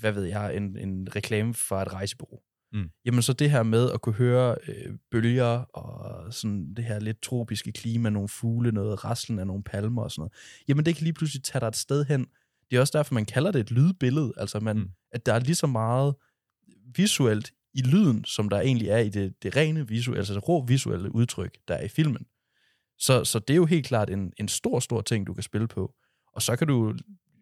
hvad 0.00 0.12
ved 0.12 0.24
jeg, 0.24 0.56
en, 0.56 0.76
en 0.78 1.08
reklame 1.16 1.54
fra 1.54 1.82
et 1.82 1.92
rejsebureau. 1.92 2.40
Mm. 2.72 2.90
Jamen 3.04 3.22
så 3.22 3.32
det 3.32 3.50
her 3.50 3.62
med 3.62 3.90
at 3.90 4.00
kunne 4.00 4.14
høre 4.14 4.56
øh, 4.68 4.94
bølger 5.10 5.58
og 5.76 6.34
sådan 6.34 6.74
det 6.74 6.84
her 6.84 7.00
lidt 7.00 7.22
tropiske 7.22 7.72
klima, 7.72 8.10
nogle 8.10 8.28
fugle, 8.28 8.72
noget 8.72 9.04
raslen 9.04 9.38
af 9.38 9.46
nogle 9.46 9.62
palmer 9.62 10.02
og 10.02 10.10
sådan 10.10 10.20
noget, 10.20 10.32
jamen 10.68 10.86
det 10.86 10.96
kan 10.96 11.04
lige 11.04 11.12
pludselig 11.12 11.42
tage 11.44 11.60
dig 11.60 11.66
et 11.66 11.76
sted 11.76 12.04
hen. 12.04 12.26
Det 12.70 12.76
er 12.76 12.80
også 12.80 12.98
derfor, 12.98 13.14
man 13.14 13.26
kalder 13.26 13.50
det 13.52 13.60
et 13.60 13.70
lydbillede, 13.70 14.32
altså 14.36 14.60
man, 14.60 14.76
Mm. 14.76 14.88
at 15.12 15.26
der 15.26 15.34
er 15.34 15.38
lige 15.40 15.54
så 15.54 15.66
meget 15.66 16.14
visuelt 16.96 17.52
i 17.74 17.82
lyden, 17.82 18.24
som 18.24 18.48
der 18.48 18.60
egentlig 18.60 18.88
er 18.88 18.98
i 18.98 19.08
det, 19.08 19.42
det 19.42 19.56
rene 19.56 19.88
visuelle, 19.88 20.18
altså 20.18 20.34
det 20.34 20.48
rå 20.48 20.64
visuelle 20.66 21.14
udtryk, 21.14 21.58
der 21.68 21.74
er 21.74 21.84
i 21.84 21.88
filmen. 21.88 22.26
Så, 22.98 23.24
så 23.24 23.38
det 23.38 23.50
er 23.54 23.56
jo 23.56 23.66
helt 23.66 23.86
klart 23.86 24.10
en, 24.10 24.32
en 24.36 24.48
stor, 24.48 24.80
stor 24.80 25.00
ting, 25.00 25.26
du 25.26 25.34
kan 25.34 25.42
spille 25.42 25.68
på. 25.68 25.94
Og 26.32 26.42
så 26.42 26.56
kan 26.56 26.68
du 26.68 26.94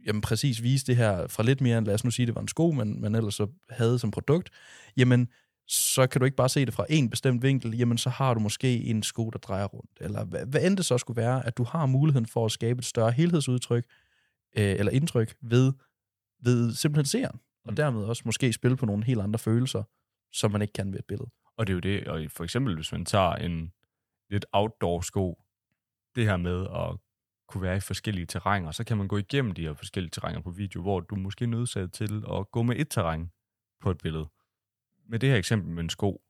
jamen 0.07 0.21
præcis 0.21 0.63
vise 0.63 0.87
det 0.87 0.97
her 0.97 1.27
fra 1.29 1.43
lidt 1.43 1.61
mere 1.61 1.79
end, 1.79 1.87
lad 1.87 1.95
os 1.95 2.05
nu 2.05 2.11
sige, 2.11 2.27
det 2.27 2.35
var 2.35 2.41
en 2.41 2.49
sko, 2.49 2.71
man, 2.71 3.01
man 3.01 3.15
ellers 3.15 3.35
så 3.35 3.47
havde 3.71 3.99
som 3.99 4.11
produkt, 4.11 4.51
jamen 4.97 5.29
så 5.67 6.07
kan 6.07 6.21
du 6.21 6.25
ikke 6.25 6.37
bare 6.37 6.49
se 6.49 6.67
det 6.67 6.75
fra 6.75 6.87
en 6.89 7.11
bestemt 7.11 7.43
vinkel, 7.43 7.79
jamen 7.79 7.99
så 7.99 8.11
har 8.11 8.35
du 8.35 8.41
måske 8.41 8.77
en 8.85 9.03
sko, 9.03 9.31
der 9.31 9.39
drejer 9.39 9.65
rundt. 9.65 9.91
Eller 10.01 10.25
hvad, 10.25 10.47
hvad 10.47 10.67
end 10.67 10.77
det 10.77 10.87
så 10.87 10.99
skulle 10.99 11.17
være, 11.17 11.47
at 11.47 11.57
du 11.57 11.65
har 11.65 11.87
muligheden 11.87 12.27
for 12.27 12.45
at 12.45 12.53
skabe 12.53 12.79
et 12.79 12.85
større 12.85 13.13
helhedsudtryk, 13.13 13.85
øh, 14.57 14.65
eller 14.65 14.93
indtryk 14.93 15.35
ved, 15.43 15.73
ved 16.43 16.75
simpelthen 16.75 17.05
seeren. 17.07 17.41
Og 17.65 17.73
Mm. 17.73 17.77
dermed 17.77 18.05
også 18.05 18.23
måske 18.25 18.53
spille 18.53 18.77
på 18.77 18.87
nogle 18.87 19.05
helt 19.05 19.21
andre 19.21 19.39
følelser, 19.39 19.83
som 20.33 20.51
man 20.51 20.63
ikke 20.63 20.73
kan 20.73 20.93
ved 20.93 20.99
et 20.99 21.05
billede. 21.09 21.31
Og 21.57 21.67
det 21.67 21.73
er 21.73 21.75
jo 21.75 21.81
det, 21.81 22.09
og 22.09 22.25
for 22.31 22.45
eksempel 22.45 22.75
hvis 22.75 22.93
man 22.93 23.05
tager 23.05 23.33
en 23.33 23.73
lidt 24.31 24.47
outdoor 24.53 25.01
sko, 25.01 25.43
det 26.15 26.25
her 26.25 26.37
med 26.37 26.61
at 26.63 26.97
kunne 27.51 27.63
være 27.63 27.77
i 27.77 27.81
forskellige 27.81 28.27
terrænger, 28.27 28.71
så 28.71 28.85
kan 28.85 28.97
man 28.97 29.09
gå 29.09 29.17
igennem 29.17 29.53
de 29.53 29.63
her 29.63 29.75
forskellige 29.75 30.11
terrænger 30.11 30.41
på 30.41 30.51
video, 30.51 30.83
hvor 30.83 31.01
du 31.01 31.17
måske 31.17 31.45
er 31.45 31.49
nødsaget 31.49 31.93
til 31.93 32.25
at 32.33 32.51
gå 32.51 32.63
med 32.63 32.77
et 32.77 32.91
terræn 32.91 33.31
på 33.81 33.91
et 33.91 33.99
billede. 33.99 34.29
Med 35.09 35.19
det 35.19 35.29
her 35.29 35.37
eksempel 35.37 35.71
med 35.71 35.83
en 35.83 35.91
sko. 35.91 36.23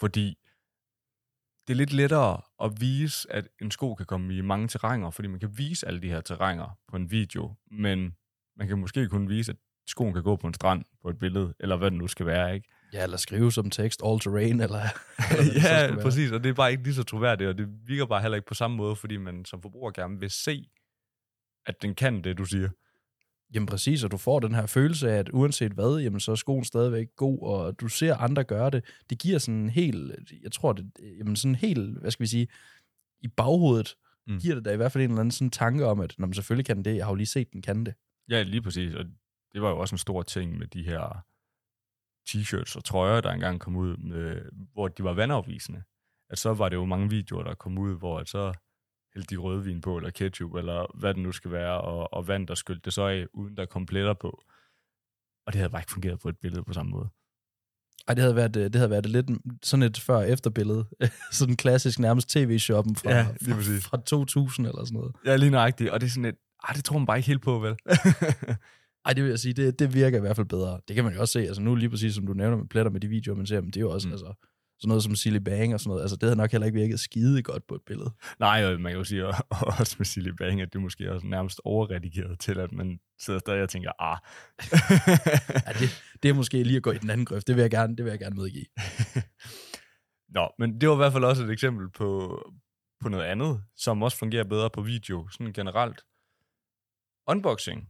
Fordi 0.00 0.38
det 1.66 1.72
er 1.72 1.76
lidt 1.76 1.92
lettere 1.92 2.40
at 2.62 2.80
vise, 2.80 3.32
at 3.32 3.48
en 3.60 3.70
sko 3.70 3.94
kan 3.94 4.06
komme 4.06 4.36
i 4.36 4.40
mange 4.40 4.68
terrænger, 4.68 5.10
fordi 5.10 5.28
man 5.28 5.40
kan 5.40 5.58
vise 5.58 5.86
alle 5.86 6.02
de 6.02 6.08
her 6.08 6.20
terrænger 6.20 6.78
på 6.88 6.96
en 6.96 7.10
video, 7.10 7.54
men 7.70 8.16
man 8.56 8.68
kan 8.68 8.78
måske 8.78 9.08
kun 9.08 9.28
vise, 9.28 9.52
at 9.52 9.58
skoen 9.86 10.14
kan 10.14 10.22
gå 10.22 10.36
på 10.36 10.46
en 10.46 10.54
strand 10.54 10.84
på 11.02 11.08
et 11.08 11.18
billede, 11.18 11.54
eller 11.60 11.76
hvad 11.76 11.90
det 11.90 11.98
nu 11.98 12.06
skal 12.06 12.26
være, 12.26 12.54
ikke? 12.54 12.68
Ja, 12.92 13.02
eller 13.02 13.16
skrive 13.16 13.52
som 13.52 13.70
tekst, 13.70 14.02
all 14.06 14.20
terrain, 14.20 14.60
eller... 14.60 14.80
eller 15.38 15.94
ja, 15.94 16.02
præcis, 16.02 16.30
og 16.30 16.44
det 16.44 16.50
er 16.50 16.54
bare 16.54 16.70
ikke 16.70 16.82
lige 16.82 16.94
så 16.94 17.02
troværdigt, 17.02 17.48
og 17.50 17.58
det 17.58 17.68
virker 17.86 18.06
bare 18.06 18.22
heller 18.22 18.36
ikke 18.36 18.46
på 18.46 18.54
samme 18.54 18.76
måde, 18.76 18.96
fordi 18.96 19.16
man 19.16 19.44
som 19.44 19.62
forbruger 19.62 19.90
gerne 19.90 20.20
vil 20.20 20.30
se, 20.30 20.68
at 21.66 21.82
den 21.82 21.94
kan 21.94 22.24
det, 22.24 22.38
du 22.38 22.44
siger. 22.44 22.68
Jamen 23.54 23.66
præcis, 23.66 24.04
og 24.04 24.10
du 24.10 24.16
får 24.16 24.40
den 24.40 24.54
her 24.54 24.66
følelse 24.66 25.10
af, 25.10 25.18
at 25.18 25.28
uanset 25.32 25.72
hvad, 25.72 26.00
jamen 26.00 26.20
så 26.20 26.32
er 26.32 26.36
skoen 26.36 26.64
stadigvæk 26.64 27.06
god, 27.16 27.42
og 27.42 27.80
du 27.80 27.88
ser 27.88 28.14
andre 28.16 28.44
gøre 28.44 28.70
det. 28.70 28.84
Det 29.10 29.18
giver 29.18 29.38
sådan 29.38 29.60
en 29.60 29.70
helt, 29.70 30.32
jeg 30.42 30.52
tror 30.52 30.72
det, 30.72 30.90
jamen 31.18 31.36
sådan 31.36 31.54
helt, 31.54 31.98
hvad 31.98 32.10
skal 32.10 32.22
vi 32.22 32.28
sige, 32.28 32.48
i 33.20 33.28
baghovedet 33.28 33.94
Mm. 34.28 34.38
giver 34.38 34.54
det 34.54 34.64
da 34.64 34.72
i 34.72 34.76
hvert 34.76 34.92
fald 34.92 35.04
en 35.04 35.10
eller 35.10 35.20
anden 35.20 35.30
sådan 35.30 35.50
tanke 35.50 35.86
om, 35.86 36.00
at 36.00 36.14
når 36.18 36.26
man 36.26 36.34
selvfølgelig 36.34 36.66
kan 36.66 36.82
det, 36.82 36.96
jeg 36.96 37.04
har 37.04 37.10
jo 37.12 37.14
lige 37.14 37.26
set, 37.26 37.52
den 37.52 37.62
kan 37.62 37.86
det. 37.86 37.94
Ja, 38.28 38.42
lige 38.42 38.62
præcis, 38.62 38.94
og 38.94 39.04
det 39.52 39.62
var 39.62 39.70
jo 39.70 39.78
også 39.78 39.94
en 39.94 39.98
stor 39.98 40.22
ting 40.22 40.58
med 40.58 40.66
de 40.66 40.82
her 40.82 41.24
t-shirts 42.28 42.76
og 42.76 42.84
trøjer, 42.84 43.20
der 43.20 43.30
engang 43.30 43.60
kom 43.60 43.76
ud, 43.76 43.96
med, 43.96 44.42
hvor 44.72 44.88
de 44.88 45.04
var 45.04 45.12
vandafvisende. 45.12 45.82
At 46.30 46.38
så 46.38 46.54
var 46.54 46.68
det 46.68 46.76
jo 46.76 46.84
mange 46.84 47.10
videoer, 47.10 47.42
der 47.42 47.54
kom 47.54 47.78
ud, 47.78 47.98
hvor 47.98 48.18
at 48.18 48.28
så 48.28 48.52
hældte 49.14 49.34
de 49.34 49.40
rødvin 49.40 49.80
på, 49.80 49.96
eller 49.96 50.10
ketchup, 50.10 50.54
eller 50.54 50.98
hvad 50.98 51.14
det 51.14 51.22
nu 51.22 51.32
skal 51.32 51.50
være, 51.50 51.80
og, 51.80 52.12
og 52.12 52.28
vand, 52.28 52.46
der 52.46 52.54
skyldte 52.54 52.84
det 52.84 52.92
så 52.92 53.06
af, 53.06 53.26
uden 53.34 53.56
der 53.56 53.66
kom 53.66 53.86
pletter 53.86 54.14
på. 54.14 54.42
Og 55.46 55.52
det 55.52 55.54
havde 55.54 55.70
bare 55.70 55.80
ikke 55.80 55.92
fungeret 55.92 56.20
på 56.20 56.28
et 56.28 56.38
billede 56.42 56.64
på 56.64 56.72
samme 56.72 56.90
måde. 56.90 57.08
Ej, 58.08 58.14
det 58.14 58.22
havde 58.22 58.36
været, 58.36 58.56
øh, 58.56 58.64
det 58.64 58.74
havde 58.74 58.90
været 58.90 59.06
lidt 59.06 59.30
sådan 59.62 59.82
et 59.82 60.00
før-efter-billede. 60.00 60.84
sådan 61.32 61.56
klassisk 61.56 61.98
nærmest 61.98 62.28
tv-shoppen 62.30 62.96
fra, 62.96 63.10
Ja, 63.10 63.22
fra, 63.22 63.78
fra 63.88 64.02
2000 64.06 64.66
eller 64.66 64.84
sådan 64.84 64.98
noget. 64.98 65.16
Ja, 65.24 65.36
lige 65.36 65.50
nøjagtigt, 65.50 65.90
og 65.90 66.00
det 66.00 66.06
er 66.06 66.10
sådan 66.10 66.24
et, 66.24 66.36
ah, 66.68 66.76
det 66.76 66.84
tror 66.84 66.98
man 66.98 67.06
bare 67.06 67.16
ikke 67.16 67.26
helt 67.26 67.42
på, 67.42 67.58
vel? 67.58 67.76
Ej, 69.06 69.12
det 69.12 69.22
vil 69.24 69.30
jeg 69.30 69.38
sige, 69.38 69.52
det, 69.54 69.78
det 69.78 69.94
virker 69.94 70.18
i 70.18 70.20
hvert 70.20 70.36
fald 70.36 70.46
bedre. 70.46 70.80
Det 70.88 70.94
kan 70.96 71.04
man 71.04 71.14
jo 71.14 71.20
også 71.20 71.32
se. 71.32 71.40
Altså 71.40 71.62
nu 71.62 71.74
lige 71.74 71.90
præcis, 71.90 72.14
som 72.14 72.26
du 72.26 72.32
nævner 72.32 72.56
med 72.56 72.66
pletter 72.68 72.90
med 72.92 73.00
de 73.00 73.08
videoer, 73.08 73.36
man 73.36 73.46
ser, 73.46 73.60
men 73.60 73.70
det 73.70 73.76
er 73.76 73.80
jo 73.80 73.90
også 73.90 74.08
Mm. 74.08 74.12
altså, 74.12 74.46
sådan 74.80 74.88
noget 74.88 75.02
som 75.02 75.14
Silly 75.16 75.38
Bang 75.38 75.74
og 75.74 75.80
sådan 75.80 75.88
noget. 75.88 76.02
Altså 76.02 76.16
det 76.16 76.22
havde 76.22 76.36
nok 76.36 76.52
heller 76.52 76.66
ikke 76.66 76.78
virket 76.78 77.00
skide 77.00 77.42
godt 77.42 77.66
på 77.68 77.74
et 77.74 77.80
billede. 77.86 78.10
Nej, 78.40 78.64
og 78.66 78.80
man 78.80 78.92
kan 78.92 78.98
jo 78.98 79.04
sige 79.04 79.26
og- 79.26 79.34
og 79.60 79.66
også 79.80 79.94
med 79.98 80.06
Silly 80.06 80.30
Bang, 80.38 80.60
at 80.62 80.72
det 80.72 80.80
måske 80.80 81.12
også 81.12 81.26
nærmest 81.26 81.60
overredigeret 81.64 82.40
til, 82.40 82.58
at 82.60 82.72
man 82.72 82.98
sidder 83.20 83.40
stadig 83.40 83.62
og 83.62 83.68
tænker, 83.68 83.90
ah. 84.02 84.18
Ja, 85.66 85.72
det, 85.80 86.02
det 86.22 86.28
er 86.28 86.34
måske 86.34 86.62
lige 86.62 86.76
at 86.76 86.82
gå 86.82 86.90
i 86.90 86.98
den 86.98 87.10
anden 87.10 87.26
grøft. 87.26 87.46
Det 87.46 87.56
vil 87.56 87.62
jeg 87.62 87.70
gerne, 87.70 87.96
det 87.96 88.04
vil 88.04 88.10
jeg 88.10 88.18
gerne 88.18 88.36
medgive. 88.36 88.64
Nå, 90.36 90.48
men 90.58 90.80
det 90.80 90.88
var 90.88 90.94
i 90.94 90.96
hvert 90.96 91.12
fald 91.12 91.24
også 91.24 91.44
et 91.44 91.50
eksempel 91.50 91.90
på, 91.90 92.40
på 93.02 93.08
noget 93.08 93.24
andet, 93.24 93.62
som 93.76 94.02
også 94.02 94.18
fungerer 94.18 94.44
bedre 94.44 94.70
på 94.70 94.82
video, 94.82 95.28
sådan 95.30 95.52
generelt. 95.52 96.00
Unboxing 97.28 97.88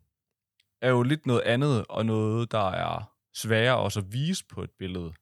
er 0.80 0.90
jo 0.90 1.02
lidt 1.02 1.26
noget 1.26 1.40
andet, 1.40 1.84
og 1.88 2.06
noget, 2.06 2.52
der 2.52 2.70
er 2.70 3.12
sværere 3.34 3.76
også 3.76 4.00
at 4.00 4.12
vise 4.12 4.44
på 4.46 4.62
et 4.62 4.70
billede. 4.78 5.12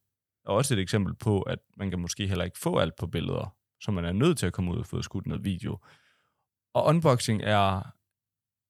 Og 0.45 0.55
også 0.55 0.73
et 0.73 0.79
eksempel 0.79 1.15
på, 1.15 1.41
at 1.41 1.59
man 1.77 1.89
kan 1.89 1.99
måske 1.99 2.27
heller 2.27 2.45
ikke 2.45 2.59
få 2.59 2.77
alt 2.77 2.95
på 2.95 3.07
billeder, 3.07 3.55
så 3.81 3.91
man 3.91 4.05
er 4.05 4.11
nødt 4.11 4.37
til 4.37 4.45
at 4.45 4.53
komme 4.53 4.71
ud 4.71 4.77
og 4.77 4.85
få 4.85 5.01
skudt 5.01 5.27
noget 5.27 5.45
video. 5.45 5.79
Og 6.73 6.85
unboxing 6.85 7.41
er, 7.41 7.77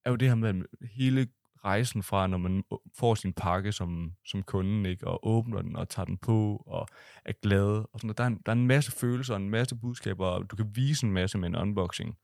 er 0.06 0.10
jo 0.10 0.16
det 0.16 0.28
her 0.28 0.36
med 0.36 0.64
hele 0.96 1.28
rejsen 1.66 2.04
fra, 2.04 2.28
når 2.28 2.38
man 2.38 2.64
får 2.98 3.16
sin 3.16 3.34
pakke 3.34 3.72
som, 3.72 4.14
som 4.26 4.44
kunden, 4.44 4.86
ikke, 4.86 5.08
og 5.08 5.28
åbner 5.28 5.62
den 5.62 5.76
og 5.76 5.90
tager 5.90 6.06
den 6.06 6.18
på, 6.18 6.64
og 6.66 6.88
er 7.26 7.34
glad. 7.42 7.70
Og 7.94 8.00
sådan 8.00 8.08
noget. 8.08 8.18
Der, 8.18 8.24
er 8.24 8.28
en, 8.28 8.42
der 8.46 8.52
er 8.52 8.56
en 8.56 8.68
masse 8.68 8.92
følelser 8.92 9.34
og 9.34 9.42
en 9.42 9.50
masse 9.50 9.76
budskaber, 9.76 10.26
og 10.28 10.52
du 10.52 10.56
kan 10.56 10.76
vise 10.76 11.06
en 11.06 11.14
masse 11.14 11.38
med 11.38 11.48
en 11.48 11.56
unboxing. 11.56 12.18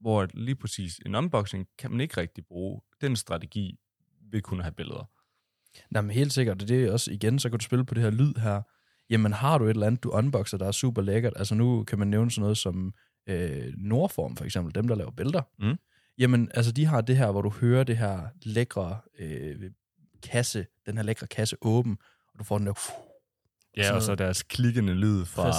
Hvor 0.00 0.28
lige 0.34 0.56
præcis 0.56 1.00
en 1.06 1.14
unboxing 1.14 1.66
kan 1.78 1.90
man 1.90 2.00
ikke 2.00 2.20
rigtig 2.20 2.46
bruge. 2.46 2.80
Den 3.00 3.16
strategi 3.16 3.78
vil 4.30 4.42
kunne 4.42 4.62
have 4.62 4.72
billeder. 4.72 5.10
Nej, 5.90 6.02
men 6.02 6.10
helt 6.10 6.32
sikkert. 6.32 6.60
Det 6.60 6.84
er 6.84 6.92
også, 6.92 7.12
igen, 7.12 7.38
så 7.38 7.50
kan 7.50 7.58
du 7.58 7.64
spille 7.64 7.84
på 7.84 7.94
det 7.94 8.02
her 8.02 8.10
lyd 8.10 8.34
her. 8.34 8.62
Jamen 9.10 9.32
har 9.32 9.58
du 9.58 9.64
et 9.64 9.70
eller 9.70 9.86
andet, 9.86 10.02
du 10.02 10.10
unboxer, 10.10 10.58
der 10.58 10.66
er 10.66 10.72
super 10.72 11.02
lækkert. 11.02 11.32
Altså 11.36 11.54
nu 11.54 11.84
kan 11.84 11.98
man 11.98 12.08
nævne 12.08 12.30
sådan 12.30 12.42
noget 12.42 12.58
som 12.58 12.94
øh, 13.26 13.72
Nordform 13.76 14.36
for 14.36 14.44
eksempel, 14.44 14.74
dem 14.74 14.88
der 14.88 14.94
laver 14.94 15.10
bælter. 15.10 15.42
Mm. 15.58 15.76
Jamen 16.18 16.50
altså 16.54 16.72
de 16.72 16.84
har 16.86 17.00
det 17.00 17.16
her, 17.16 17.30
hvor 17.30 17.42
du 17.42 17.50
hører 17.50 17.84
det 17.84 17.96
her 17.96 18.28
lækre 18.42 18.98
øh, 19.18 19.70
kasse, 20.22 20.66
den 20.86 20.96
her 20.96 21.04
lækre 21.04 21.26
kasse 21.26 21.56
åben, 21.62 21.98
og 22.32 22.38
du 22.38 22.44
får 22.44 22.58
den 22.58 22.66
der 22.66 22.74
Ja, 23.76 23.82
Sådan 23.82 23.96
og 23.96 24.02
så 24.02 24.14
deres 24.14 24.42
klikkende 24.42 24.94
lyd 24.94 25.24
fra... 25.24 25.52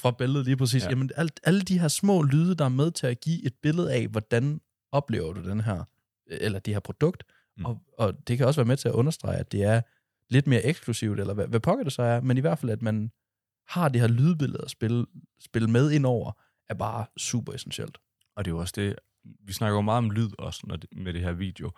fra, 0.00 0.10
billedet 0.10 0.46
lige 0.46 0.56
præcis. 0.56 0.82
Ja. 0.82 0.86
Ja. 0.86 0.90
Jamen 0.90 1.10
alt, 1.16 1.40
alle 1.44 1.60
de 1.60 1.78
her 1.78 1.88
små 1.88 2.22
lyde, 2.22 2.54
der 2.54 2.64
er 2.64 2.68
med 2.68 2.90
til 2.90 3.06
at 3.06 3.20
give 3.20 3.46
et 3.46 3.54
billede 3.62 3.92
af, 3.92 4.08
hvordan 4.08 4.60
oplever 4.92 5.32
du 5.32 5.48
den 5.48 5.60
her, 5.60 5.84
eller 6.26 6.58
det 6.58 6.74
her 6.74 6.80
produkt. 6.80 7.24
Mm. 7.56 7.64
Og, 7.64 7.82
og 7.98 8.28
det 8.28 8.38
kan 8.38 8.46
også 8.46 8.60
være 8.60 8.68
med 8.68 8.76
til 8.76 8.88
at 8.88 8.94
understrege, 8.94 9.36
at 9.36 9.52
det 9.52 9.62
er 9.62 9.80
lidt 10.30 10.46
mere 10.46 10.64
eksklusivt, 10.64 11.20
eller 11.20 11.34
hvad, 11.34 11.46
hvad 11.46 11.60
pokker 11.60 11.84
det 11.84 11.92
så 11.92 12.02
er, 12.02 12.20
men 12.20 12.38
i 12.38 12.40
hvert 12.40 12.58
fald, 12.58 12.70
at 12.70 12.82
man 12.82 13.10
har 13.68 13.88
det 13.88 14.00
her 14.00 14.08
lydbillede 14.08 14.62
at 14.64 14.70
spille, 14.70 15.06
spille 15.40 15.68
med 15.68 15.90
ind 15.90 16.06
over, 16.06 16.32
er 16.68 16.74
bare 16.74 17.06
super 17.18 17.52
essentielt. 17.52 17.98
Og 18.36 18.44
det 18.44 18.50
er 18.50 18.54
jo 18.54 18.58
også 18.58 18.72
det, 18.76 18.96
vi 19.44 19.52
snakker 19.52 19.76
jo 19.76 19.80
meget 19.80 19.98
om 19.98 20.10
lyd 20.10 20.30
også 20.38 20.60
når 20.64 20.76
det, 20.76 20.90
med 20.96 21.12
det 21.12 21.22
her 21.22 21.32
video. 21.32 21.70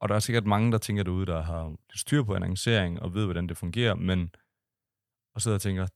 Og 0.00 0.08
der 0.08 0.14
er 0.14 0.18
sikkert 0.18 0.46
mange, 0.46 0.72
der 0.72 0.78
tænker 0.78 1.02
derude, 1.02 1.26
der 1.26 1.42
har 1.42 1.74
styr 1.94 2.22
på 2.22 2.34
annoncering 2.34 3.02
og 3.02 3.14
ved, 3.14 3.24
hvordan 3.24 3.46
det 3.46 3.56
fungerer, 3.56 3.94
men 3.94 4.30
og 5.34 5.42
sidder 5.42 5.54
og 5.54 5.62
tænker, 5.62 5.86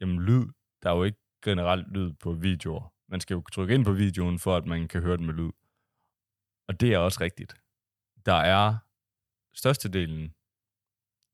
jamen 0.00 0.22
lyd, 0.22 0.46
der 0.82 0.90
er 0.90 0.96
jo 0.96 1.04
ikke 1.04 1.18
generelt 1.44 1.88
lyd 1.88 2.12
på 2.12 2.32
videoer. 2.32 2.94
Man 3.08 3.20
skal 3.20 3.34
jo 3.34 3.42
trykke 3.52 3.74
ind 3.74 3.84
på 3.84 3.92
videoen, 3.92 4.38
for 4.38 4.56
at 4.56 4.66
man 4.66 4.88
kan 4.88 5.02
høre 5.02 5.16
den 5.16 5.26
med 5.26 5.34
lyd. 5.34 5.50
Og 6.68 6.80
det 6.80 6.94
er 6.94 6.98
også 6.98 7.20
rigtigt. 7.20 7.54
Der 8.26 8.34
er 8.34 8.76
størstedelen, 9.54 10.34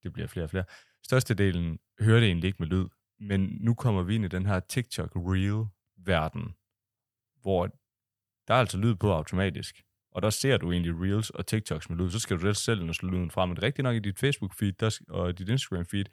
det 0.03 0.13
bliver 0.13 0.29
flere 0.29 0.45
og 0.45 0.51
flere, 0.51 0.65
størstedelen 1.03 1.79
hører 2.01 2.21
det 2.21 2.27
egentlig 2.27 2.49
ikke 2.49 2.63
med 2.63 2.69
lyd, 2.69 2.89
men 3.19 3.41
nu 3.61 3.75
kommer 3.75 4.03
vi 4.03 4.15
ind 4.15 4.25
i 4.25 4.29
den 4.29 4.47
her 4.47 4.61
TikTok 4.61 5.13
Reel 5.17 5.67
verden, 5.97 6.55
hvor 7.43 7.67
der 8.49 8.55
er 8.55 8.59
altså 8.59 8.79
lyd 8.79 8.95
på 8.95 9.13
automatisk, 9.13 9.83
og 10.11 10.23
der 10.23 10.31
ser 10.31 10.57
du 10.57 10.73
egentlig 10.73 10.95
Reels 10.95 11.31
og 11.31 11.47
TikToks 11.47 11.91
med 11.91 11.99
lyd, 11.99 12.11
så 12.11 12.19
skal 12.19 12.39
du 12.39 12.55
selv 12.55 12.81
ind 12.81 12.89
og 12.89 12.95
slå 12.95 13.11
lyden 13.11 13.31
frem. 13.31 13.49
Men 13.49 13.63
rigtig 13.63 13.83
nok 13.83 13.97
i 13.97 13.99
dit 13.99 14.25
Facebook-feed 14.25 14.73
der, 14.81 15.01
og 15.09 15.39
dit 15.39 15.49
Instagram-feed, 15.49 16.05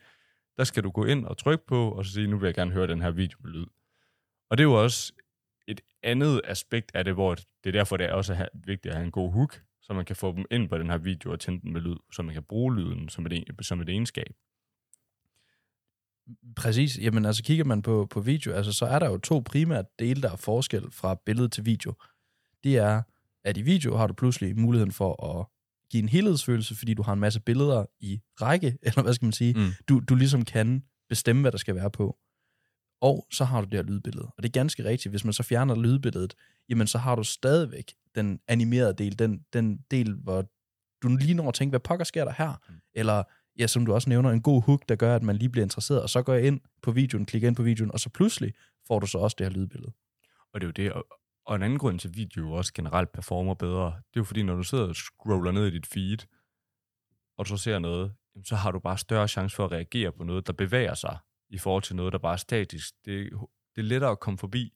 der 0.56 0.64
skal 0.64 0.84
du 0.84 0.90
gå 0.90 1.04
ind 1.04 1.26
og 1.26 1.38
trykke 1.38 1.66
på, 1.66 1.90
og 1.90 2.04
så 2.04 2.12
sige, 2.12 2.26
nu 2.26 2.38
vil 2.38 2.46
jeg 2.46 2.54
gerne 2.54 2.70
høre 2.70 2.86
den 2.86 3.02
her 3.02 3.10
video 3.10 3.38
med 3.42 3.50
lyd. 3.50 3.66
Og 4.50 4.58
det 4.58 4.64
er 4.64 4.68
jo 4.68 4.82
også 4.82 5.12
et 5.66 5.80
andet 6.02 6.40
aspekt 6.44 6.90
af 6.94 7.04
det, 7.04 7.14
hvor 7.14 7.34
det 7.34 7.46
er 7.64 7.70
derfor, 7.70 7.96
det 7.96 8.06
er 8.06 8.12
også 8.12 8.48
vigtigt 8.54 8.86
at 8.86 8.94
have 8.94 9.04
en 9.04 9.10
god 9.10 9.32
hook, 9.32 9.62
så 9.80 9.92
man 9.92 10.04
kan 10.04 10.16
få 10.16 10.32
dem 10.32 10.44
ind 10.50 10.68
på 10.68 10.78
den 10.78 10.90
her 10.90 10.98
video 10.98 11.32
og 11.32 11.40
tænde 11.40 11.60
den 11.60 11.72
med 11.72 11.80
lyd, 11.80 11.96
så 12.12 12.22
man 12.22 12.34
kan 12.34 12.42
bruge 12.42 12.74
lyden 12.74 13.08
som 13.08 13.26
et, 13.26 13.44
som 13.60 13.80
et 13.80 13.88
egenskab. 13.88 14.32
Præcis. 16.56 16.98
Jamen 16.98 17.24
altså 17.24 17.42
kigger 17.42 17.64
man 17.64 17.82
på, 17.82 18.06
på 18.10 18.20
video, 18.20 18.52
altså 18.52 18.72
så 18.72 18.86
er 18.86 18.98
der 18.98 19.10
jo 19.10 19.18
to 19.18 19.42
primære 19.46 19.84
dele, 19.98 20.22
der 20.22 20.32
er 20.32 20.36
forskel 20.36 20.90
fra 20.90 21.14
billede 21.14 21.48
til 21.48 21.66
video. 21.66 21.94
Det 22.64 22.76
er, 22.76 23.02
at 23.44 23.56
i 23.56 23.62
video 23.62 23.96
har 23.96 24.06
du 24.06 24.14
pludselig 24.14 24.58
muligheden 24.58 24.92
for 24.92 25.38
at 25.40 25.46
give 25.90 26.02
en 26.02 26.08
helhedsfølelse, 26.08 26.76
fordi 26.76 26.94
du 26.94 27.02
har 27.02 27.12
en 27.12 27.20
masse 27.20 27.40
billeder 27.40 27.86
i 28.00 28.20
række, 28.40 28.78
eller 28.82 29.02
hvad 29.02 29.14
skal 29.14 29.26
man 29.26 29.32
sige, 29.32 29.54
mm. 29.54 29.72
du, 29.88 30.00
du 30.00 30.14
ligesom 30.14 30.44
kan 30.44 30.82
bestemme, 31.08 31.42
hvad 31.42 31.52
der 31.52 31.58
skal 31.58 31.74
være 31.74 31.90
på. 31.90 32.18
Og 33.00 33.26
så 33.32 33.44
har 33.44 33.60
du 33.60 33.64
det 33.64 33.74
her 33.74 33.82
lydbillede. 33.82 34.26
Og 34.26 34.42
det 34.42 34.48
er 34.48 34.52
ganske 34.52 34.84
rigtigt, 34.84 35.12
hvis 35.12 35.24
man 35.24 35.32
så 35.32 35.42
fjerner 35.42 35.74
lydbilledet, 35.74 36.34
jamen 36.68 36.86
så 36.86 36.98
har 36.98 37.14
du 37.14 37.24
stadigvæk 37.24 37.94
den 38.14 38.40
animerede 38.48 38.94
del, 38.94 39.18
den, 39.18 39.40
den 39.52 39.78
del, 39.90 40.14
hvor 40.14 40.44
du 41.02 41.08
lige 41.08 41.34
når 41.34 41.48
at 41.48 41.54
tænke, 41.54 41.72
hvad 41.72 41.80
pokker 41.80 42.04
sker 42.04 42.24
der 42.24 42.32
her? 42.38 42.60
Mm. 42.68 42.74
Eller, 42.94 43.22
ja, 43.58 43.66
som 43.66 43.86
du 43.86 43.94
også 43.94 44.08
nævner, 44.08 44.30
en 44.30 44.42
god 44.42 44.62
hook, 44.62 44.88
der 44.88 44.96
gør, 44.96 45.16
at 45.16 45.22
man 45.22 45.36
lige 45.36 45.48
bliver 45.48 45.64
interesseret, 45.64 46.02
og 46.02 46.10
så 46.10 46.22
går 46.22 46.34
jeg 46.34 46.46
ind 46.46 46.60
på 46.82 46.92
videoen, 46.92 47.26
klikker 47.26 47.48
ind 47.48 47.56
på 47.56 47.62
videoen, 47.62 47.92
og 47.92 48.00
så 48.00 48.10
pludselig 48.10 48.54
får 48.86 48.98
du 48.98 49.06
så 49.06 49.18
også 49.18 49.34
det 49.38 49.46
her 49.46 49.54
lydbillede. 49.54 49.92
Og 50.52 50.60
det 50.60 50.64
er 50.64 50.68
jo 50.68 50.72
det, 50.72 50.92
og, 50.92 51.06
og 51.46 51.56
en 51.56 51.62
anden 51.62 51.78
grund 51.78 51.98
til, 51.98 52.08
at 52.08 52.16
video 52.16 52.52
også 52.52 52.72
generelt 52.74 53.12
performer 53.12 53.54
bedre, 53.54 53.86
det 53.86 54.16
er 54.16 54.20
jo 54.20 54.24
fordi, 54.24 54.42
når 54.42 54.54
du 54.54 54.62
sidder 54.62 54.88
og 54.88 54.96
scroller 54.96 55.52
ned 55.52 55.66
i 55.66 55.70
dit 55.70 55.86
feed, 55.86 56.18
og 57.38 57.44
du 57.44 57.48
så 57.48 57.56
ser 57.56 57.78
noget, 57.78 58.14
så 58.44 58.56
har 58.56 58.70
du 58.70 58.78
bare 58.78 58.98
større 58.98 59.28
chance 59.28 59.56
for 59.56 59.64
at 59.64 59.72
reagere 59.72 60.12
på 60.12 60.24
noget, 60.24 60.46
der 60.46 60.52
bevæger 60.52 60.94
sig, 60.94 61.18
i 61.50 61.58
forhold 61.58 61.82
til 61.82 61.96
noget, 61.96 62.12
der 62.12 62.18
bare 62.18 62.32
er 62.32 62.36
statisk. 62.36 62.94
Det, 63.04 63.30
det 63.76 63.80
er 63.80 63.86
lettere 63.86 64.10
at 64.10 64.20
komme 64.20 64.38
forbi, 64.38 64.72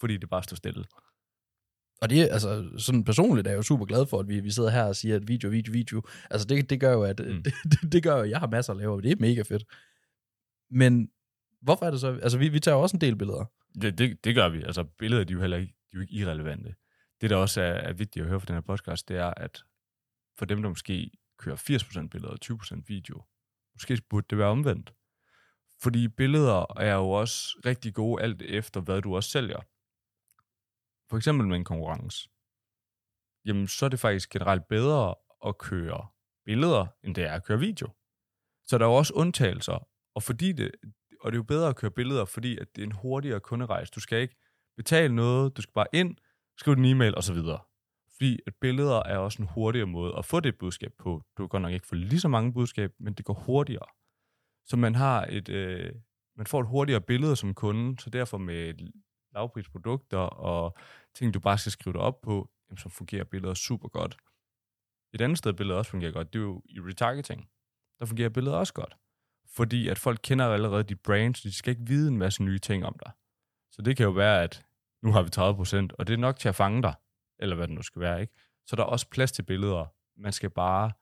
fordi 0.00 0.16
det 0.16 0.30
bare 0.30 0.42
står 0.42 0.56
stille. 0.56 0.84
Og 2.02 2.10
det 2.10 2.28
altså, 2.30 2.70
sådan 2.78 3.04
personligt 3.04 3.46
er 3.46 3.50
jeg 3.50 3.56
jo 3.58 3.62
super 3.62 3.84
glad 3.84 4.06
for, 4.06 4.20
at 4.20 4.28
vi, 4.28 4.40
vi 4.40 4.50
sidder 4.50 4.70
her 4.70 4.84
og 4.84 4.96
siger, 4.96 5.16
at 5.16 5.28
video, 5.28 5.50
video, 5.50 5.72
video. 5.72 6.02
Altså, 6.30 6.46
det, 6.46 6.70
det 6.70 6.80
gør 6.80 6.92
jo, 6.92 7.02
at 7.02 7.20
mm. 7.20 7.42
det, 7.44 7.54
det, 7.64 7.92
det 7.92 8.02
gør 8.02 8.16
jo, 8.16 8.22
at 8.22 8.30
jeg 8.30 8.38
har 8.38 8.46
masser 8.46 8.72
at 8.72 8.76
lave, 8.76 8.94
og 8.94 9.02
det 9.02 9.12
er 9.12 9.16
mega 9.20 9.42
fedt. 9.42 9.64
Men 10.70 11.10
hvorfor 11.62 11.86
er 11.86 11.90
det 11.90 12.00
så? 12.00 12.18
Altså, 12.22 12.38
vi, 12.38 12.48
vi 12.48 12.60
tager 12.60 12.74
jo 12.76 12.82
også 12.82 12.96
en 12.96 13.00
del 13.00 13.16
billeder. 13.16 13.44
Det, 13.82 13.98
det, 13.98 14.24
det 14.24 14.34
gør 14.34 14.48
vi. 14.48 14.62
Altså, 14.62 14.84
billeder, 14.84 15.24
de 15.24 15.32
er 15.32 15.34
jo 15.34 15.40
heller 15.40 15.56
ikke, 15.56 15.74
de 15.90 15.96
er 15.96 15.98
jo 15.98 16.00
ikke 16.00 16.14
irrelevante. 16.14 16.74
Det, 17.20 17.30
der 17.30 17.36
også 17.36 17.60
er, 17.60 17.72
er 17.72 17.92
vigtigt 17.92 18.22
at 18.22 18.28
høre 18.28 18.40
fra 18.40 18.46
den 18.46 18.54
her 18.54 18.60
podcast, 18.60 19.08
det 19.08 19.16
er, 19.16 19.34
at 19.36 19.64
for 20.38 20.44
dem, 20.44 20.62
der 20.62 20.68
måske 20.68 21.10
kører 21.38 21.56
80% 21.56 22.08
billeder 22.08 22.32
og 22.32 22.38
20% 22.44 22.82
video, 22.86 23.24
måske 23.74 24.02
burde 24.10 24.26
det 24.30 24.38
være 24.38 24.48
omvendt. 24.48 24.94
Fordi 25.82 26.08
billeder 26.08 26.78
er 26.80 26.94
jo 26.94 27.10
også 27.10 27.60
rigtig 27.64 27.94
gode 27.94 28.22
alt 28.22 28.42
efter, 28.42 28.80
hvad 28.80 29.02
du 29.02 29.16
også 29.16 29.30
sælger. 29.30 29.60
For 31.10 31.16
eksempel 31.16 31.46
med 31.46 31.56
en 31.56 31.64
konkurrence. 31.64 32.28
Jamen, 33.44 33.68
så 33.68 33.84
er 33.84 33.88
det 33.88 34.00
faktisk 34.00 34.30
generelt 34.30 34.68
bedre 34.68 35.14
at 35.46 35.58
køre 35.58 36.08
billeder, 36.44 36.86
end 37.04 37.14
det 37.14 37.24
er 37.24 37.32
at 37.32 37.44
køre 37.44 37.58
video. 37.58 37.88
Så 38.64 38.78
der 38.78 38.84
er 38.84 38.88
jo 38.88 38.94
også 38.94 39.14
undtagelser. 39.14 39.88
Og, 40.14 40.22
fordi 40.22 40.52
det, 40.52 40.70
og 41.20 41.32
det 41.32 41.36
er 41.36 41.38
jo 41.38 41.42
bedre 41.42 41.68
at 41.68 41.76
køre 41.76 41.90
billeder, 41.90 42.24
fordi 42.24 42.58
at 42.58 42.76
det 42.76 42.82
er 42.82 42.86
en 42.86 42.92
hurtigere 42.92 43.40
kunderejse. 43.40 43.92
Du 43.94 44.00
skal 44.00 44.20
ikke 44.20 44.36
betale 44.80 45.14
noget, 45.14 45.56
du 45.56 45.62
skal 45.62 45.72
bare 45.72 45.86
ind, 45.92 46.16
skrive 46.58 46.76
en 46.76 46.84
e-mail 46.84 47.18
osv. 47.18 47.36
Fordi 48.12 48.38
at 48.46 48.54
billeder 48.60 49.02
er 49.02 49.18
også 49.18 49.42
en 49.42 49.48
hurtigere 49.48 49.86
måde 49.86 50.14
at 50.18 50.24
få 50.24 50.40
det 50.40 50.58
budskab 50.58 50.92
på. 50.98 51.22
Du 51.36 51.42
kan 51.42 51.48
godt 51.48 51.62
nok 51.62 51.72
ikke 51.72 51.86
få 51.86 51.94
lige 51.94 52.20
så 52.20 52.28
mange 52.28 52.52
budskab, 52.52 52.92
men 52.98 53.14
det 53.14 53.24
går 53.24 53.34
hurtigere. 53.34 53.86
Så 54.64 54.76
man 54.76 54.94
har 54.94 55.26
et, 55.30 55.48
øh, 55.48 55.92
man 56.36 56.46
får 56.46 56.60
et 56.60 56.66
hurtigere 56.66 57.00
billede 57.00 57.36
som 57.36 57.54
kunde, 57.54 58.00
så 58.02 58.10
derfor 58.10 58.38
med 58.38 58.74
lavprisprodukter 59.34 60.18
og 60.18 60.76
ting, 61.14 61.34
du 61.34 61.40
bare 61.40 61.58
skal 61.58 61.72
skrive 61.72 61.92
dig 61.92 62.00
op 62.00 62.20
på, 62.20 62.50
jamen, 62.68 62.78
så 62.78 62.88
fungerer 62.88 63.24
billeder 63.24 63.54
super 63.54 63.88
godt. 63.88 64.16
Et 65.14 65.20
andet 65.20 65.38
sted, 65.38 65.52
billeder 65.52 65.78
også 65.78 65.90
fungerer 65.90 66.12
godt, 66.12 66.32
det 66.32 66.38
er 66.38 66.42
jo 66.42 66.62
i 66.64 66.80
retargeting. 66.80 67.48
Der 67.98 68.06
fungerer 68.06 68.28
billeder 68.28 68.56
også 68.56 68.74
godt. 68.74 68.96
Fordi 69.46 69.88
at 69.88 69.98
folk 69.98 70.20
kender 70.22 70.46
allerede 70.46 70.84
dit 70.84 71.00
brand, 71.00 71.34
så 71.34 71.48
de 71.48 71.52
skal 71.54 71.70
ikke 71.70 71.86
vide 71.86 72.08
en 72.08 72.18
masse 72.18 72.42
nye 72.42 72.58
ting 72.58 72.84
om 72.86 72.96
dig. 73.04 73.12
Så 73.70 73.82
det 73.82 73.96
kan 73.96 74.04
jo 74.04 74.10
være, 74.12 74.42
at 74.42 74.66
nu 75.02 75.12
har 75.12 75.22
vi 75.22 75.28
30%, 75.28 75.94
og 75.98 76.06
det 76.06 76.14
er 76.14 76.18
nok 76.18 76.38
til 76.38 76.48
at 76.48 76.54
fange 76.54 76.82
dig, 76.82 76.94
eller 77.38 77.56
hvad 77.56 77.68
det 77.68 77.74
nu 77.74 77.82
skal 77.82 78.00
være, 78.00 78.20
ikke? 78.20 78.34
Så 78.66 78.76
der 78.76 78.82
er 78.82 78.86
også 78.86 79.08
plads 79.08 79.32
til 79.32 79.42
billeder. 79.42 79.86
Man 80.16 80.32
skal 80.32 80.50
bare 80.50 80.92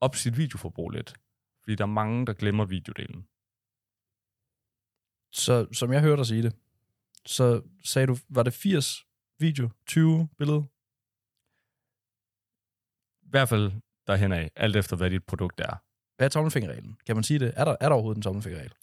op 0.00 0.16
sit 0.16 0.36
videoforbrug 0.36 0.90
lidt. 0.90 1.14
Fordi 1.62 1.74
der 1.74 1.84
er 1.84 1.88
mange, 1.88 2.26
der 2.26 2.32
glemmer 2.32 2.64
videodelen. 2.64 3.28
Så 5.32 5.68
som 5.72 5.92
jeg 5.92 6.00
hørte 6.00 6.16
dig 6.16 6.26
sige 6.26 6.42
det, 6.42 6.56
så 7.26 7.62
sagde 7.84 8.06
du, 8.06 8.16
var 8.28 8.42
det 8.42 8.52
80 8.54 9.06
video, 9.38 9.70
20 9.86 10.28
billeder? 10.38 10.62
I 13.26 13.30
hvert 13.30 13.48
fald 13.48 13.72
derhen 14.06 14.32
af, 14.32 14.50
alt 14.56 14.76
efter 14.76 14.96
hvad 14.96 15.10
dit 15.10 15.24
produkt 15.24 15.60
er. 15.60 15.76
Hvad 16.16 16.26
er 16.26 16.28
tommelfingerreglen? 16.28 16.98
Kan 17.06 17.16
man 17.16 17.24
sige 17.24 17.38
det? 17.38 17.52
Er 17.56 17.64
der, 17.64 17.76
er 17.80 17.88
der 17.88 17.94
overhovedet 17.94 18.16
en 18.16 18.22
tommelfingerregel? 18.22 18.74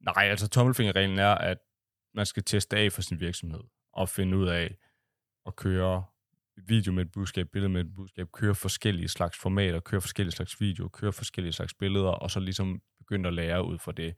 Nej, 0.00 0.24
altså 0.24 0.48
tommelfingerreglen 0.48 1.18
er, 1.18 1.34
at 1.34 1.58
man 2.14 2.26
skal 2.26 2.44
teste 2.44 2.76
af 2.76 2.92
for 2.92 3.02
sin 3.02 3.20
virksomhed, 3.20 3.60
og 3.92 4.08
finde 4.08 4.36
ud 4.36 4.48
af 4.48 4.76
at 5.46 5.56
køre 5.56 6.04
video 6.56 6.92
med 6.92 7.04
et 7.04 7.12
budskab, 7.12 7.48
billede 7.52 7.72
med 7.72 7.80
et 7.80 7.94
budskab, 7.94 8.32
køre 8.32 8.54
forskellige 8.54 9.08
slags 9.08 9.38
formater, 9.38 9.80
køre 9.80 10.00
forskellige 10.00 10.32
slags 10.32 10.60
video, 10.60 10.88
køre 10.88 11.12
forskellige 11.12 11.52
slags 11.52 11.74
billeder, 11.74 12.10
og 12.10 12.30
så 12.30 12.40
ligesom 12.40 12.82
begynde 12.98 13.28
at 13.28 13.34
lære 13.34 13.64
ud 13.64 13.78
fra 13.78 13.92
det. 13.92 14.14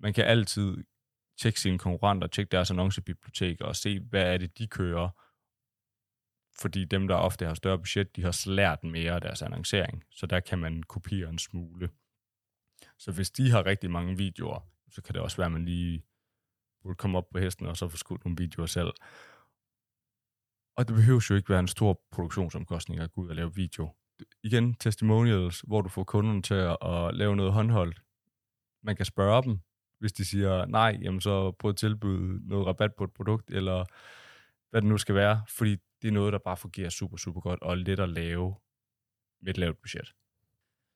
Man 0.00 0.12
kan 0.12 0.24
altid 0.24 0.84
tjekke 1.40 1.60
sine 1.60 1.78
konkurrenter, 1.78 2.26
tjekke 2.26 2.50
deres 2.50 2.70
annoncebibliotek 2.70 3.60
og 3.60 3.76
se, 3.76 4.00
hvad 4.00 4.34
er 4.34 4.38
det, 4.38 4.58
de 4.58 4.66
kører. 4.66 5.08
Fordi 6.60 6.84
dem, 6.84 7.08
der 7.08 7.14
ofte 7.14 7.46
har 7.46 7.54
større 7.54 7.78
budget, 7.78 8.16
de 8.16 8.22
har 8.22 8.50
lært 8.50 8.84
mere 8.84 9.12
af 9.12 9.20
deres 9.20 9.42
annoncering, 9.42 10.04
så 10.10 10.26
der 10.26 10.40
kan 10.40 10.58
man 10.58 10.82
kopiere 10.82 11.28
en 11.28 11.38
smule. 11.38 11.90
Så 12.98 13.12
hvis 13.12 13.30
de 13.30 13.50
har 13.50 13.66
rigtig 13.66 13.90
mange 13.90 14.16
videoer, 14.16 14.60
så 14.90 15.02
kan 15.02 15.14
det 15.14 15.22
også 15.22 15.36
være, 15.36 15.46
at 15.46 15.52
man 15.52 15.64
lige 15.64 16.02
burde 16.82 16.96
komme 16.96 17.18
op 17.18 17.30
på 17.32 17.38
hesten 17.38 17.66
og 17.66 17.76
så 17.76 17.88
få 17.88 17.96
skudt 17.96 18.24
nogle 18.24 18.36
videoer 18.38 18.66
selv. 18.66 18.92
Og 20.76 20.88
det 20.88 20.96
behøver 20.96 21.26
jo 21.30 21.34
ikke 21.34 21.50
være 21.50 21.60
en 21.60 21.68
stor 21.68 22.00
produktionsomkostning 22.12 23.00
at 23.00 23.12
gå 23.12 23.20
ud 23.20 23.28
og 23.28 23.36
lave 23.36 23.54
video. 23.54 23.94
Igen, 24.42 24.74
testimonials, 24.74 25.60
hvor 25.60 25.80
du 25.80 25.88
får 25.88 26.04
kunderne 26.04 26.42
til 26.42 26.54
at, 26.54 26.76
at 26.82 27.14
lave 27.14 27.36
noget 27.36 27.52
håndholdt. 27.52 28.02
Man 28.82 28.96
kan 28.96 29.04
spørge 29.04 29.42
dem, 29.42 29.58
hvis 29.98 30.12
de 30.12 30.24
siger 30.24 30.66
nej, 30.66 30.98
jamen 31.02 31.20
så 31.20 31.52
prøv 31.52 31.68
at 31.68 31.76
tilbyde 31.76 32.48
noget 32.48 32.66
rabat 32.66 32.94
på 32.94 33.04
et 33.04 33.12
produkt, 33.12 33.50
eller 33.50 33.84
hvad 34.70 34.80
det 34.82 34.88
nu 34.88 34.98
skal 34.98 35.14
være, 35.14 35.42
fordi 35.48 35.76
det 36.02 36.08
er 36.08 36.12
noget, 36.12 36.32
der 36.32 36.38
bare 36.38 36.56
fungerer 36.56 36.90
super, 36.90 37.16
super 37.16 37.40
godt, 37.40 37.62
og 37.62 37.70
er 37.70 37.74
let 37.74 38.00
at 38.00 38.08
lave 38.08 38.54
med 39.42 39.50
et 39.50 39.58
lavt 39.58 39.80
budget. 39.80 40.14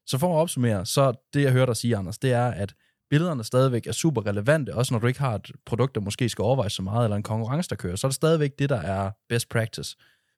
Så 0.07 0.19
for 0.19 0.37
at 0.37 0.41
opsummere, 0.41 0.87
så 0.87 1.13
det 1.35 1.43
jeg 1.43 1.53
hørte 1.53 1.71
dig 1.71 1.77
sige, 1.77 1.97
Anders, 1.97 2.19
det 2.19 2.33
er, 2.33 2.47
at 2.47 2.75
billederne 3.13 3.45
stadigvæk 3.45 3.87
er 3.87 3.93
super 3.93 4.27
relevante, 4.27 4.75
også 4.75 4.95
når 4.95 4.99
du 4.99 5.07
ikke 5.07 5.21
har 5.21 5.35
et 5.35 5.51
produkt, 5.67 5.95
der 5.95 6.01
måske 6.01 6.29
skal 6.29 6.43
overvejes 6.43 6.73
så 6.73 6.83
meget, 6.83 7.05
eller 7.05 7.17
en 7.17 7.23
konkurrence, 7.23 7.71
der 7.71 7.77
kører, 7.77 7.97
så 7.97 8.07
er 8.07 8.09
det 8.09 8.15
stadigvæk 8.15 8.59
det, 8.59 8.69
der 8.69 8.77
er 8.81 9.11
best 9.29 9.49
practice. 9.49 9.97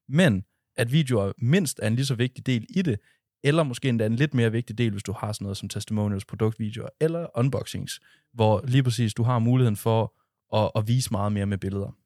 Men 0.08 0.44
at 0.76 0.92
videoer 0.92 1.32
mindst 1.38 1.80
er 1.82 1.86
en 1.86 1.94
lige 1.94 2.06
så 2.06 2.14
vigtig 2.14 2.46
del 2.46 2.66
i 2.70 2.82
det, 2.82 2.98
eller 3.44 3.62
måske 3.62 3.88
endda 3.88 4.06
en 4.06 4.16
lidt 4.16 4.34
mere 4.34 4.52
vigtig 4.52 4.78
del, 4.78 4.90
hvis 4.90 5.02
du 5.02 5.12
har 5.12 5.32
sådan 5.32 5.44
noget 5.44 5.56
som 5.56 5.68
testimonials, 5.68 6.24
produktvideoer 6.24 6.88
eller 7.00 7.38
unboxings, 7.38 8.00
hvor 8.32 8.64
lige 8.64 8.82
præcis 8.82 9.14
du 9.14 9.22
har 9.22 9.38
muligheden 9.38 9.76
for 9.76 10.14
at, 10.56 10.70
at 10.76 10.88
vise 10.88 11.10
meget 11.10 11.32
mere 11.32 11.46
med 11.46 11.58
billeder. 11.58 11.96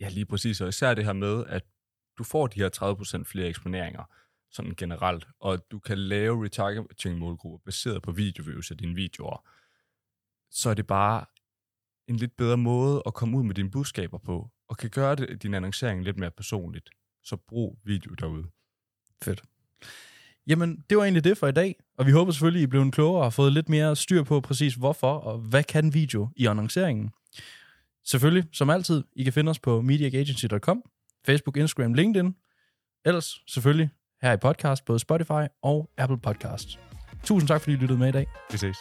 Ja, 0.00 0.08
lige 0.08 0.26
præcis, 0.26 0.60
og 0.60 0.68
især 0.68 0.94
det 0.94 1.04
her 1.04 1.12
med, 1.12 1.44
at 1.48 1.62
du 2.18 2.24
får 2.24 2.46
de 2.46 2.60
her 2.60 3.18
30% 3.20 3.24
flere 3.24 3.48
eksponeringer, 3.48 4.02
sådan 4.50 4.74
generelt, 4.76 5.26
og 5.40 5.58
du 5.70 5.78
kan 5.78 5.98
lave 5.98 6.44
retargeting-målgrupper 6.44 7.58
baseret 7.64 8.02
på 8.02 8.12
videoviews 8.12 8.70
af 8.70 8.76
dine 8.76 8.94
videoer 8.94 9.46
så 10.50 10.70
er 10.70 10.74
det 10.74 10.86
bare 10.86 11.24
en 12.08 12.16
lidt 12.16 12.36
bedre 12.36 12.56
måde 12.56 13.02
at 13.06 13.14
komme 13.14 13.38
ud 13.38 13.42
med 13.42 13.54
dine 13.54 13.70
budskaber 13.70 14.18
på, 14.18 14.50
og 14.68 14.76
kan 14.76 14.90
gøre 14.90 15.14
det, 15.14 15.42
din 15.42 15.54
annoncering 15.54 16.04
lidt 16.04 16.18
mere 16.18 16.30
personligt. 16.30 16.90
Så 17.24 17.36
brug 17.48 17.78
video 17.84 18.14
derude. 18.14 18.44
Fedt. 19.22 19.42
Jamen, 20.46 20.84
det 20.90 20.98
var 20.98 21.04
egentlig 21.04 21.24
det 21.24 21.38
for 21.38 21.46
i 21.46 21.52
dag, 21.52 21.76
og 21.98 22.06
vi 22.06 22.12
håber 22.12 22.32
selvfølgelig, 22.32 22.62
I 22.62 22.66
blev 22.66 22.90
klogere 22.90 23.18
og 23.18 23.24
har 23.24 23.30
fået 23.30 23.52
lidt 23.52 23.68
mere 23.68 23.96
styr 23.96 24.22
på 24.22 24.40
præcis 24.40 24.74
hvorfor, 24.74 25.12
og 25.12 25.38
hvad 25.38 25.64
kan 25.64 25.94
video 25.94 26.28
i 26.36 26.46
annonceringen. 26.46 27.10
Selvfølgelig, 28.04 28.44
som 28.52 28.70
altid, 28.70 29.04
I 29.16 29.24
kan 29.24 29.32
finde 29.32 29.50
os 29.50 29.58
på 29.58 29.80
mediaagency.com, 29.80 30.82
Facebook, 31.26 31.56
Instagram, 31.56 31.94
LinkedIn. 31.94 32.34
Ellers 33.04 33.42
selvfølgelig 33.46 33.90
her 34.22 34.32
i 34.32 34.36
podcast, 34.36 34.84
både 34.84 34.98
Spotify 34.98 35.46
og 35.62 35.90
Apple 35.98 36.18
Podcasts. 36.18 36.78
Tusind 37.24 37.48
tak, 37.48 37.60
fordi 37.60 37.72
I 37.72 37.76
lyttede 37.76 37.98
med 37.98 38.08
i 38.08 38.12
dag. 38.12 38.26
Vi 38.52 38.58
ses. 38.58 38.76